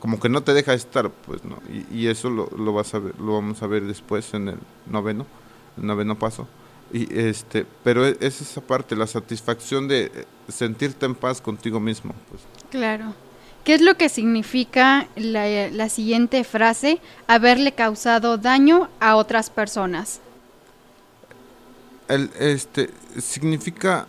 como 0.00 0.20
que 0.20 0.28
no 0.28 0.42
te 0.42 0.54
deja 0.54 0.74
estar, 0.74 1.10
pues 1.10 1.44
no, 1.44 1.58
y, 1.90 2.06
eso 2.06 2.30
lo, 2.30 2.48
lo, 2.56 2.72
vas 2.72 2.94
a 2.94 3.00
ver, 3.00 3.18
lo 3.18 3.32
vamos 3.32 3.62
a 3.62 3.66
ver 3.66 3.82
después 3.84 4.32
en 4.32 4.48
el 4.48 4.58
noveno, 4.86 5.26
el 5.76 5.86
noveno 5.86 6.16
paso. 6.16 6.46
Y 6.92 7.18
este, 7.18 7.66
pero 7.84 8.06
e, 8.06 8.16
es 8.20 8.40
esa 8.40 8.60
parte, 8.60 8.96
la 8.96 9.06
satisfacción 9.06 9.88
de 9.88 10.04
eh, 10.04 10.10
sentirte 10.48 11.06
en 11.06 11.14
paz 11.14 11.40
contigo 11.40 11.80
mismo, 11.80 12.14
pues. 12.30 12.42
Claro. 12.70 13.14
¿Qué 13.64 13.74
es 13.74 13.82
lo 13.82 13.96
que 13.96 14.08
significa 14.08 15.08
la, 15.16 15.68
la 15.68 15.88
siguiente 15.90 16.42
frase? 16.44 17.00
Haberle 17.26 17.72
causado 17.72 18.38
daño 18.38 18.88
a 18.98 19.16
otras 19.16 19.50
personas 19.50 20.20
el, 22.08 22.30
este, 22.38 22.90
significa 23.18 24.06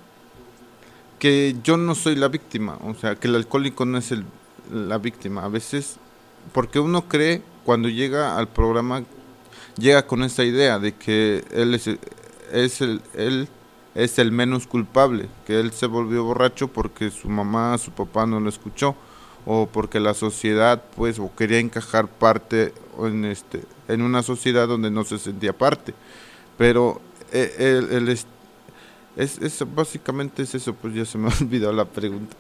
que 1.20 1.56
yo 1.64 1.78
no 1.78 1.96
soy 1.96 2.16
la 2.16 2.30
víctima, 2.30 2.78
o 2.84 2.96
sea, 2.96 3.16
que 3.16 3.28
el 3.28 3.36
alcohólico 3.36 3.86
no 3.86 3.98
es 3.98 4.12
el, 4.12 4.24
la 4.72 4.98
víctima. 4.98 5.44
A 5.44 5.50
veces, 5.50 5.98
porque 6.54 6.80
uno 6.80 7.08
cree 7.08 7.42
cuando 7.66 7.90
llega 7.90 8.38
al 8.38 8.48
programa, 8.48 9.04
llega 9.78 10.08
con 10.08 10.24
esa 10.24 10.44
idea 10.44 10.80
de 10.80 10.94
que 10.94 11.44
él 11.52 11.76
es, 11.76 11.90
es 12.52 12.82
el, 12.82 13.02
él 13.16 13.48
es 13.96 14.20
el 14.20 14.32
menos 14.32 14.68
culpable, 14.68 15.28
que 15.46 15.60
él 15.60 15.72
se 15.72 15.88
volvió 15.88 16.24
borracho 16.24 16.68
porque 16.68 17.10
su 17.10 17.30
mamá, 17.30 17.78
su 17.78 17.92
papá 17.92 18.26
no 18.26 18.40
lo 18.40 18.50
escuchó, 18.50 18.96
o 19.46 19.68
porque 19.68 20.00
la 20.00 20.14
sociedad, 20.14 20.84
pues, 20.96 21.20
o 21.20 21.34
quería 21.36 21.60
encajar 21.60 22.08
parte 22.08 22.74
en, 23.00 23.26
este, 23.26 23.64
en 23.88 24.02
una 24.02 24.22
sociedad 24.24 24.68
donde 24.68 24.92
no 24.92 25.04
se 25.04 25.18
sentía 25.18 25.54
parte. 25.54 25.94
Pero 26.58 27.02
eh, 27.32 27.82
el, 27.92 28.10
es, 28.10 28.28
es, 29.18 29.64
básicamente 29.74 30.44
es 30.44 30.56
eso, 30.56 30.74
pues 30.74 30.94
ya 30.94 31.06
se 31.06 31.18
me 31.18 31.30
ha 31.32 31.34
olvidado 31.42 31.74
la 31.74 31.86
pregunta. 31.86 32.36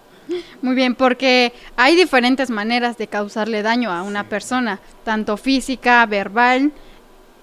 Muy 0.62 0.76
bien, 0.76 0.94
porque 0.94 1.54
hay 1.76 1.96
diferentes 1.96 2.52
maneras 2.52 2.98
de 2.98 3.08
causarle 3.08 3.64
daño 3.64 3.92
a 3.92 4.04
una 4.04 4.30
persona, 4.30 4.80
tanto 5.04 5.38
física, 5.38 6.06
verbal, 6.06 6.72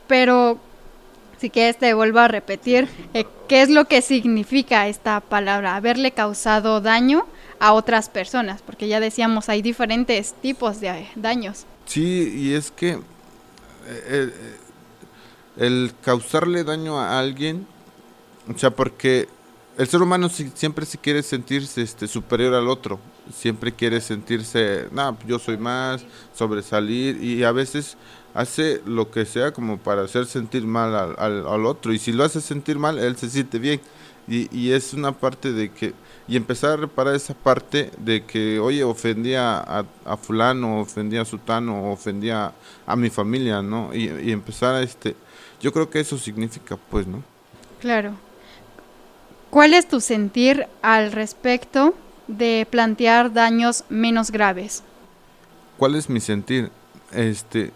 pero 0.06 0.60
si 1.38 1.50
quieres 1.50 1.78
te 1.78 1.92
vuelvo 1.94 2.20
a 2.20 2.28
repetir, 2.28 2.88
eh, 3.14 3.26
¿qué 3.48 3.62
es 3.62 3.70
lo 3.70 3.86
que 3.86 4.02
significa 4.02 4.88
esta 4.88 5.20
palabra? 5.20 5.76
Haberle 5.76 6.12
causado 6.12 6.80
daño 6.80 7.26
a 7.58 7.72
otras 7.72 8.08
personas, 8.08 8.62
porque 8.62 8.88
ya 8.88 9.00
decíamos, 9.00 9.48
hay 9.48 9.62
diferentes 9.62 10.34
tipos 10.34 10.80
de 10.80 11.06
daños. 11.16 11.64
Sí, 11.86 12.32
y 12.36 12.54
es 12.54 12.70
que 12.70 12.98
eh, 13.86 14.30
el 15.56 15.92
causarle 16.02 16.64
daño 16.64 16.98
a 16.98 17.18
alguien, 17.18 17.66
o 18.52 18.58
sea, 18.58 18.70
porque 18.70 19.28
el 19.78 19.86
ser 19.86 20.02
humano 20.02 20.28
siempre 20.28 20.86
se 20.86 20.98
quiere 20.98 21.22
sentirse 21.22 21.82
este, 21.82 22.08
superior 22.08 22.54
al 22.54 22.68
otro, 22.68 22.98
siempre 23.34 23.72
quiere 23.72 24.00
sentirse, 24.00 24.88
no, 24.90 25.16
yo 25.26 25.38
soy 25.38 25.58
más, 25.58 26.04
sobresalir, 26.34 27.22
y 27.22 27.44
a 27.44 27.52
veces 27.52 27.96
hace 28.36 28.82
lo 28.84 29.10
que 29.10 29.24
sea 29.24 29.52
como 29.52 29.78
para 29.78 30.02
hacer 30.02 30.26
sentir 30.26 30.66
mal 30.66 30.94
al, 30.94 31.46
al, 31.46 31.66
otro, 31.66 31.92
y 31.92 31.98
si 31.98 32.12
lo 32.12 32.22
hace 32.22 32.42
sentir 32.42 32.78
mal, 32.78 32.98
él 32.98 33.16
se 33.16 33.30
siente 33.30 33.58
bien, 33.58 33.80
y, 34.28 34.54
y, 34.54 34.72
es 34.72 34.92
una 34.92 35.12
parte 35.12 35.52
de 35.52 35.70
que, 35.70 35.94
y 36.28 36.36
empezar 36.36 36.72
a 36.72 36.76
reparar 36.76 37.14
esa 37.14 37.32
parte 37.32 37.90
de 37.96 38.24
que, 38.24 38.58
oye, 38.58 38.84
ofendía 38.84 39.58
a, 39.58 39.86
a 40.04 40.16
fulano, 40.16 40.80
ofendía 40.80 41.22
a 41.22 41.24
sutano, 41.24 41.92
ofendía 41.92 42.52
a 42.86 42.96
mi 42.96 43.08
familia, 43.08 43.62
¿no? 43.62 43.94
Y, 43.94 44.10
y 44.10 44.32
empezar 44.32 44.74
a, 44.74 44.82
este, 44.82 45.16
yo 45.60 45.72
creo 45.72 45.88
que 45.88 46.00
eso 46.00 46.18
significa, 46.18 46.76
pues, 46.90 47.06
¿no? 47.06 47.22
Claro. 47.80 48.14
¿Cuál 49.48 49.72
es 49.74 49.88
tu 49.88 50.00
sentir 50.00 50.66
al 50.82 51.12
respecto 51.12 51.94
de 52.26 52.66
plantear 52.68 53.32
daños 53.32 53.84
menos 53.88 54.30
graves? 54.30 54.82
¿Cuál 55.78 55.94
es 55.94 56.10
mi 56.10 56.20
sentir? 56.20 56.70
Este, 57.12 57.70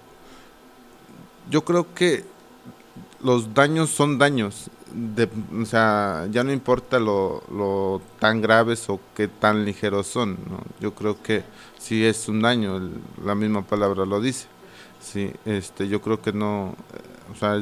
yo 1.51 1.65
creo 1.65 1.93
que 1.95 2.25
los 3.23 3.53
daños 3.55 3.91
son 3.91 4.19
daños. 4.19 4.71
De, 4.93 5.29
o 5.61 5.65
sea, 5.67 6.27
ya 6.31 6.43
no 6.43 6.53
importa 6.53 6.99
lo, 6.99 7.43
lo, 7.53 8.03
tan 8.19 8.41
graves 8.41 8.89
o 8.89 8.99
qué 9.15 9.29
tan 9.29 9.65
ligeros 9.65 10.07
son. 10.07 10.39
¿no? 10.49 10.61
Yo 10.81 10.95
creo 10.95 11.23
que 11.23 11.45
si 11.79 12.05
es 12.05 12.29
un 12.29 12.43
daño, 12.43 12.81
la 13.25 13.35
misma 13.35 13.63
palabra 13.63 14.05
lo 14.05 14.21
dice. 14.21 14.47
Sí, 15.01 15.33
este, 15.45 15.89
yo 15.89 16.01
creo 16.03 16.21
que 16.21 16.33
no, 16.33 16.75
o 17.33 17.35
sea, 17.39 17.61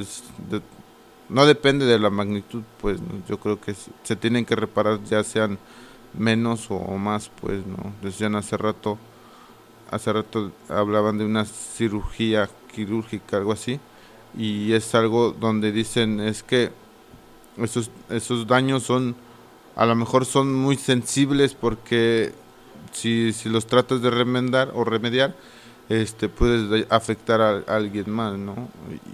no 1.29 1.46
depende 1.46 1.87
de 1.87 1.98
la 1.98 2.11
magnitud, 2.11 2.62
pues 2.81 3.01
yo 3.29 3.38
creo 3.38 3.61
que 3.61 3.74
se 4.03 4.16
tienen 4.16 4.44
que 4.44 4.57
reparar 4.57 5.03
ya 5.05 5.22
sean 5.22 5.59
menos 6.14 6.66
o, 6.70 6.79
más, 6.96 7.31
pues 7.40 7.64
no. 7.66 7.92
Decían 8.03 8.35
hace 8.35 8.57
rato, 8.57 8.98
hace 9.90 10.12
rato 10.12 10.51
hablaban 10.68 11.18
de 11.18 11.24
una 11.24 11.44
cirugía 11.44 12.48
quirúrgica, 12.79 13.37
algo 13.37 13.53
así, 13.53 13.81
y 14.37 14.73
es 14.73 14.95
algo 14.95 15.33
donde 15.33 15.73
dicen 15.73 16.21
es 16.21 16.43
que 16.43 16.71
esos, 17.57 17.91
esos 18.09 18.47
daños 18.47 18.85
son, 18.85 19.17
a 19.75 19.85
lo 19.85 19.97
mejor 19.97 20.25
son 20.25 20.55
muy 20.55 20.77
sensibles 20.77 21.55
porque 21.55 22.33
si, 22.93 23.33
si 23.33 23.49
los 23.49 23.67
tratas 23.67 24.01
de 24.01 24.11
remendar 24.11 24.71
o 24.75 24.85
remediar, 24.85 25.35
este 25.88 26.29
puedes 26.29 26.87
afectar 26.91 27.41
a, 27.41 27.59
alguien 27.67 28.11
más, 28.11 28.38
¿no? 28.38 28.69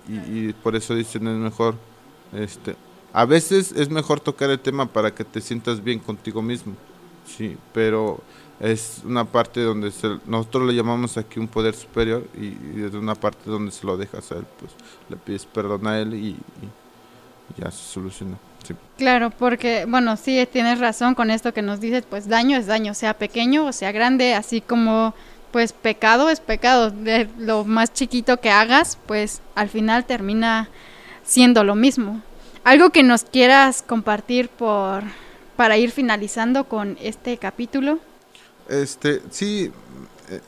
Y, 0.09 0.53
por 0.53 0.77
eso 0.77 0.95
dicen 0.95 1.27
es 1.29 1.37
mejor, 1.37 1.77
este, 2.33 2.77
a 3.13 3.25
veces 3.25 3.73
es 3.73 3.89
mejor 3.89 4.21
tocar 4.21 4.51
el 4.51 4.59
tema 4.59 4.87
para 4.87 5.15
que 5.15 5.25
te 5.25 5.41
sientas 5.41 5.83
bien 5.83 6.01
contigo 6.01 6.43
mismo, 6.43 6.75
sí, 7.27 7.57
pero 7.73 8.21
es 8.61 9.03
una 9.05 9.25
parte 9.25 9.61
donde 9.61 9.93
nosotros 10.27 10.67
le 10.67 10.75
llamamos 10.75 11.17
aquí 11.17 11.41
un 11.41 11.49
poder 11.49 11.75
superior 11.75 12.27
y, 12.35 12.83
es 12.83 12.95
una 12.95 13.15
parte 13.15 13.51
donde 13.51 13.73
se 13.73 13.87
lo 13.87 13.97
dejas 13.97 14.31
a 14.33 14.37
él, 14.37 14.47
pues 14.59 14.73
le 15.09 15.17
pides 15.17 15.47
perdón 15.47 15.87
a 15.87 15.99
él 15.99 16.15
y, 16.15 16.37
ya 17.59 17.71
se 17.71 17.93
soluciona. 17.93 18.37
Claro, 18.97 19.31
porque, 19.31 19.85
bueno, 19.87 20.17
sí, 20.17 20.49
tienes 20.51 20.81
razón 20.81 21.15
con 21.15 21.31
esto 21.31 21.53
que 21.53 21.61
nos 21.61 21.81
dices, 21.81 22.05
pues 22.09 22.27
daño 22.27 22.57
es 22.57 22.67
daño, 22.67 22.95
sea 22.95 23.19
pequeño 23.19 23.67
o 23.67 23.73
sea 23.73 23.93
grande, 23.93 24.35
así 24.35 24.63
como 24.63 25.15
pues 25.53 25.73
pecado 25.73 26.31
es 26.31 26.41
pecado. 26.41 26.91
De 26.91 27.29
lo 27.39 27.65
más 27.65 27.93
chiquito 27.93 28.41
que 28.41 28.51
hagas, 28.51 28.99
pues 29.07 29.43
al 29.55 29.69
final 29.69 30.07
termina 30.07 30.69
siendo 31.23 31.63
lo 31.63 31.75
mismo. 31.75 32.23
Algo 32.65 32.91
que 32.91 33.03
nos 33.03 33.25
quieras 33.25 33.83
compartir 33.87 34.49
por 34.49 35.05
para 35.57 35.77
ir 35.77 35.91
finalizando 35.91 36.65
con 36.65 36.97
este 37.01 37.37
capítulo. 37.37 38.01
Este, 38.69 39.23
sí, 39.31 39.71
eh, 40.31 40.41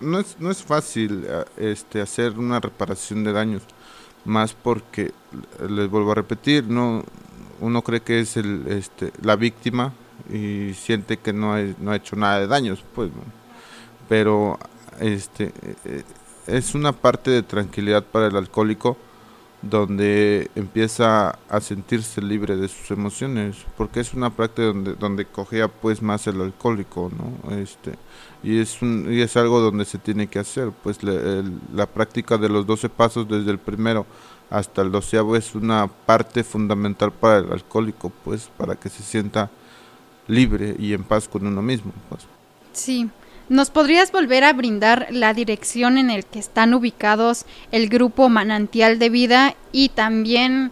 no 0.00 0.18
es, 0.18 0.36
no 0.40 0.50
es 0.50 0.62
fácil 0.62 1.24
eh, 1.26 1.44
este, 1.56 2.00
hacer 2.00 2.38
una 2.38 2.60
reparación 2.60 3.22
de 3.24 3.32
daños, 3.32 3.62
más 4.24 4.54
porque, 4.54 5.12
les 5.68 5.88
vuelvo 5.88 6.12
a 6.12 6.16
repetir, 6.16 6.64
no, 6.64 7.04
uno 7.60 7.82
cree 7.82 8.00
que 8.00 8.20
es 8.20 8.36
el, 8.36 8.66
este, 8.68 9.12
la 9.22 9.36
víctima 9.36 9.92
y 10.28 10.74
siente 10.74 11.18
que 11.18 11.32
no, 11.32 11.56
no 11.78 11.92
ha 11.92 11.96
hecho 11.96 12.16
nada 12.16 12.40
de 12.40 12.46
daños, 12.46 12.82
pues, 12.94 13.10
pero 14.08 14.58
este, 14.98 15.52
eh, 15.84 16.02
es 16.46 16.74
una 16.74 16.92
parte 16.92 17.30
de 17.30 17.42
tranquilidad 17.42 18.04
para 18.04 18.26
el 18.26 18.36
alcohólico 18.36 18.96
donde 19.62 20.50
empieza 20.54 21.38
a 21.48 21.60
sentirse 21.60 22.22
libre 22.22 22.56
de 22.56 22.68
sus 22.68 22.90
emociones, 22.90 23.56
porque 23.76 24.00
es 24.00 24.14
una 24.14 24.30
práctica 24.30 24.68
donde, 24.68 24.94
donde 24.94 25.26
cogea 25.26 25.68
pues 25.68 26.00
más 26.00 26.26
el 26.26 26.40
alcohólico, 26.40 27.10
¿no? 27.16 27.56
Este, 27.56 27.94
y 28.42 28.58
es, 28.58 28.80
un, 28.80 29.12
y 29.12 29.20
es 29.20 29.36
algo 29.36 29.60
donde 29.60 29.84
se 29.84 29.98
tiene 29.98 30.28
que 30.28 30.38
hacer, 30.38 30.72
pues 30.82 30.98
la 31.02 31.86
práctica 31.86 32.38
de 32.38 32.48
los 32.48 32.66
12 32.66 32.88
pasos 32.88 33.28
desde 33.28 33.50
el 33.50 33.58
primero 33.58 34.06
hasta 34.48 34.82
el 34.82 34.90
doceavo 34.90 35.36
es 35.36 35.54
una 35.54 35.86
parte 35.86 36.42
fundamental 36.42 37.12
para 37.12 37.38
el 37.38 37.52
alcohólico, 37.52 38.10
pues 38.24 38.50
para 38.56 38.74
que 38.74 38.88
se 38.88 39.02
sienta 39.02 39.50
libre 40.26 40.74
y 40.78 40.92
en 40.92 41.04
paz 41.04 41.28
con 41.28 41.46
uno 41.46 41.62
mismo. 41.62 41.92
Pues. 42.08 42.22
Sí, 42.72 43.10
¿Nos 43.50 43.70
podrías 43.70 44.12
volver 44.12 44.44
a 44.44 44.52
brindar 44.52 45.08
la 45.10 45.34
dirección 45.34 45.98
en 45.98 46.08
el 46.08 46.24
que 46.24 46.38
están 46.38 46.72
ubicados 46.72 47.46
el 47.72 47.88
grupo 47.88 48.28
Manantial 48.28 49.00
de 49.00 49.10
Vida 49.10 49.56
y 49.72 49.88
también 49.88 50.70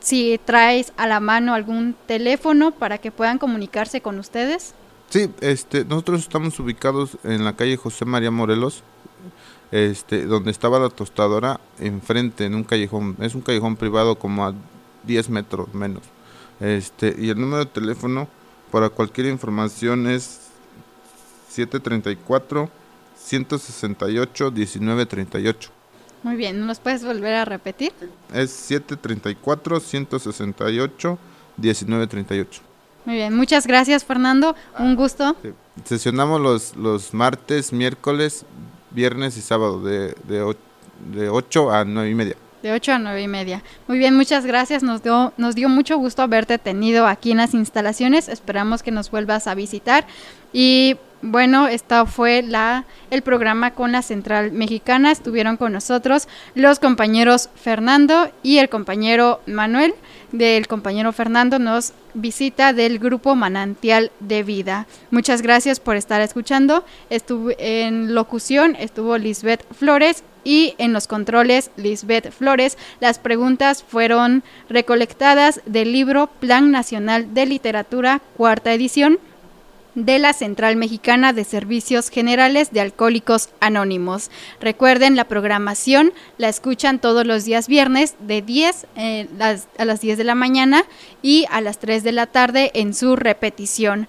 si 0.00 0.40
traes 0.42 0.94
a 0.96 1.06
la 1.06 1.20
mano 1.20 1.52
algún 1.52 1.94
teléfono 2.06 2.70
para 2.70 2.96
que 2.96 3.10
puedan 3.10 3.36
comunicarse 3.36 4.00
con 4.00 4.18
ustedes? 4.18 4.72
Sí, 5.10 5.28
este, 5.42 5.84
nosotros 5.84 6.22
estamos 6.22 6.58
ubicados 6.58 7.18
en 7.24 7.44
la 7.44 7.56
calle 7.56 7.76
José 7.76 8.06
María 8.06 8.30
Morelos, 8.30 8.82
este, 9.70 10.24
donde 10.24 10.50
estaba 10.50 10.78
la 10.78 10.88
tostadora, 10.88 11.60
enfrente, 11.78 12.46
en 12.46 12.54
un 12.54 12.64
callejón, 12.64 13.18
es 13.20 13.34
un 13.34 13.42
callejón 13.42 13.76
privado 13.76 14.14
como 14.18 14.46
a 14.46 14.54
10 15.02 15.28
metros 15.28 15.74
menos. 15.74 16.04
Este, 16.58 17.14
y 17.18 17.28
el 17.28 17.38
número 17.38 17.66
de 17.66 17.70
teléfono 17.70 18.28
para 18.70 18.88
cualquier 18.88 19.26
información 19.26 20.08
es 20.08 20.43
734 21.54 22.68
168 23.16 24.50
1938. 24.50 25.70
Muy 26.22 26.36
bien, 26.36 26.66
¿nos 26.66 26.80
puedes 26.80 27.04
volver 27.04 27.34
a 27.34 27.44
repetir? 27.44 27.92
Es 28.32 28.50
734 28.50 29.80
168 29.80 31.18
1938. 31.56 32.62
Muy 33.04 33.16
bien, 33.16 33.36
muchas 33.36 33.66
gracias 33.66 34.04
Fernando, 34.04 34.56
un 34.78 34.96
gusto. 34.96 35.36
Sesionamos 35.84 36.40
los, 36.40 36.76
los 36.76 37.12
martes, 37.12 37.72
miércoles, 37.72 38.46
viernes 38.90 39.36
y 39.36 39.42
sábado 39.42 39.82
de, 39.82 40.14
de, 40.24 40.56
de 41.12 41.28
8 41.28 41.70
a 41.70 41.84
9 41.84 42.10
y 42.10 42.14
media. 42.14 42.36
De 42.62 42.72
8 42.72 42.92
a 42.92 42.98
9 42.98 43.22
y 43.22 43.28
media. 43.28 43.62
Muy 43.86 43.98
bien, 43.98 44.16
muchas 44.16 44.46
gracias. 44.46 44.82
Nos 44.82 45.02
dio, 45.02 45.34
nos 45.36 45.54
dio 45.54 45.68
mucho 45.68 45.98
gusto 45.98 46.22
haberte 46.22 46.58
tenido 46.58 47.06
aquí 47.06 47.32
en 47.32 47.36
las 47.36 47.52
instalaciones. 47.52 48.28
Esperamos 48.30 48.82
que 48.82 48.90
nos 48.90 49.10
vuelvas 49.10 49.46
a 49.46 49.54
visitar. 49.54 50.06
Y 50.54 50.96
bueno, 51.24 51.68
esta 51.68 52.04
fue 52.04 52.42
la 52.42 52.84
el 53.10 53.22
programa 53.22 53.70
con 53.70 53.92
la 53.92 54.02
Central 54.02 54.52
Mexicana. 54.52 55.10
Estuvieron 55.10 55.56
con 55.56 55.72
nosotros 55.72 56.28
los 56.54 56.78
compañeros 56.78 57.48
Fernando 57.54 58.30
y 58.42 58.58
el 58.58 58.68
compañero 58.68 59.40
Manuel. 59.46 59.94
Del 60.32 60.66
compañero 60.66 61.12
Fernando 61.12 61.58
nos 61.58 61.94
visita 62.12 62.72
del 62.74 62.98
grupo 62.98 63.34
Manantial 63.36 64.10
de 64.20 64.42
Vida. 64.42 64.86
Muchas 65.10 65.40
gracias 65.40 65.80
por 65.80 65.96
estar 65.96 66.20
escuchando. 66.20 66.84
Estuvo 67.08 67.52
en 67.58 68.14
locución 68.14 68.76
estuvo 68.78 69.16
Lisbeth 69.16 69.64
Flores 69.72 70.24
y 70.44 70.74
en 70.76 70.92
los 70.92 71.06
controles 71.06 71.70
Lisbeth 71.76 72.32
Flores. 72.32 72.76
Las 73.00 73.18
preguntas 73.18 73.82
fueron 73.82 74.42
recolectadas 74.68 75.62
del 75.64 75.92
libro 75.92 76.26
Plan 76.26 76.70
Nacional 76.70 77.32
de 77.32 77.46
Literatura, 77.46 78.20
cuarta 78.36 78.74
edición 78.74 79.18
de 79.94 80.18
la 80.18 80.32
Central 80.32 80.76
Mexicana 80.76 81.32
de 81.32 81.44
Servicios 81.44 82.10
Generales 82.10 82.72
de 82.72 82.80
Alcohólicos 82.80 83.50
Anónimos. 83.60 84.30
Recuerden, 84.60 85.16
la 85.16 85.24
programación 85.24 86.12
la 86.38 86.48
escuchan 86.48 86.98
todos 86.98 87.26
los 87.26 87.44
días 87.44 87.68
viernes 87.68 88.14
de 88.20 88.42
10 88.42 88.86
eh, 88.96 89.28
a 89.78 89.84
las 89.84 90.00
10 90.00 90.18
de 90.18 90.24
la 90.24 90.34
mañana 90.34 90.84
y 91.22 91.46
a 91.50 91.60
las 91.60 91.78
3 91.78 92.02
de 92.02 92.12
la 92.12 92.26
tarde 92.26 92.70
en 92.74 92.94
su 92.94 93.16
repetición. 93.16 94.08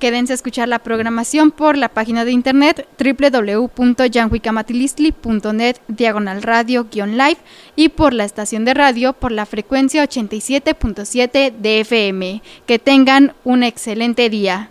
Quédense 0.00 0.32
a 0.32 0.34
escuchar 0.34 0.66
la 0.66 0.78
programación 0.78 1.50
por 1.50 1.76
la 1.76 1.90
página 1.90 2.24
de 2.24 2.32
internet 2.32 2.88
www.janhuicamatilistli.net 2.98 5.76
diagonal 5.88 6.42
radio-live 6.42 7.36
y 7.76 7.90
por 7.90 8.14
la 8.14 8.24
estación 8.24 8.64
de 8.64 8.72
radio 8.72 9.12
por 9.12 9.30
la 9.30 9.44
frecuencia 9.44 10.02
87.7 10.02 11.52
de 11.52 11.80
FM. 11.80 12.40
Que 12.66 12.78
tengan 12.78 13.34
un 13.44 13.62
excelente 13.62 14.30
día. 14.30 14.68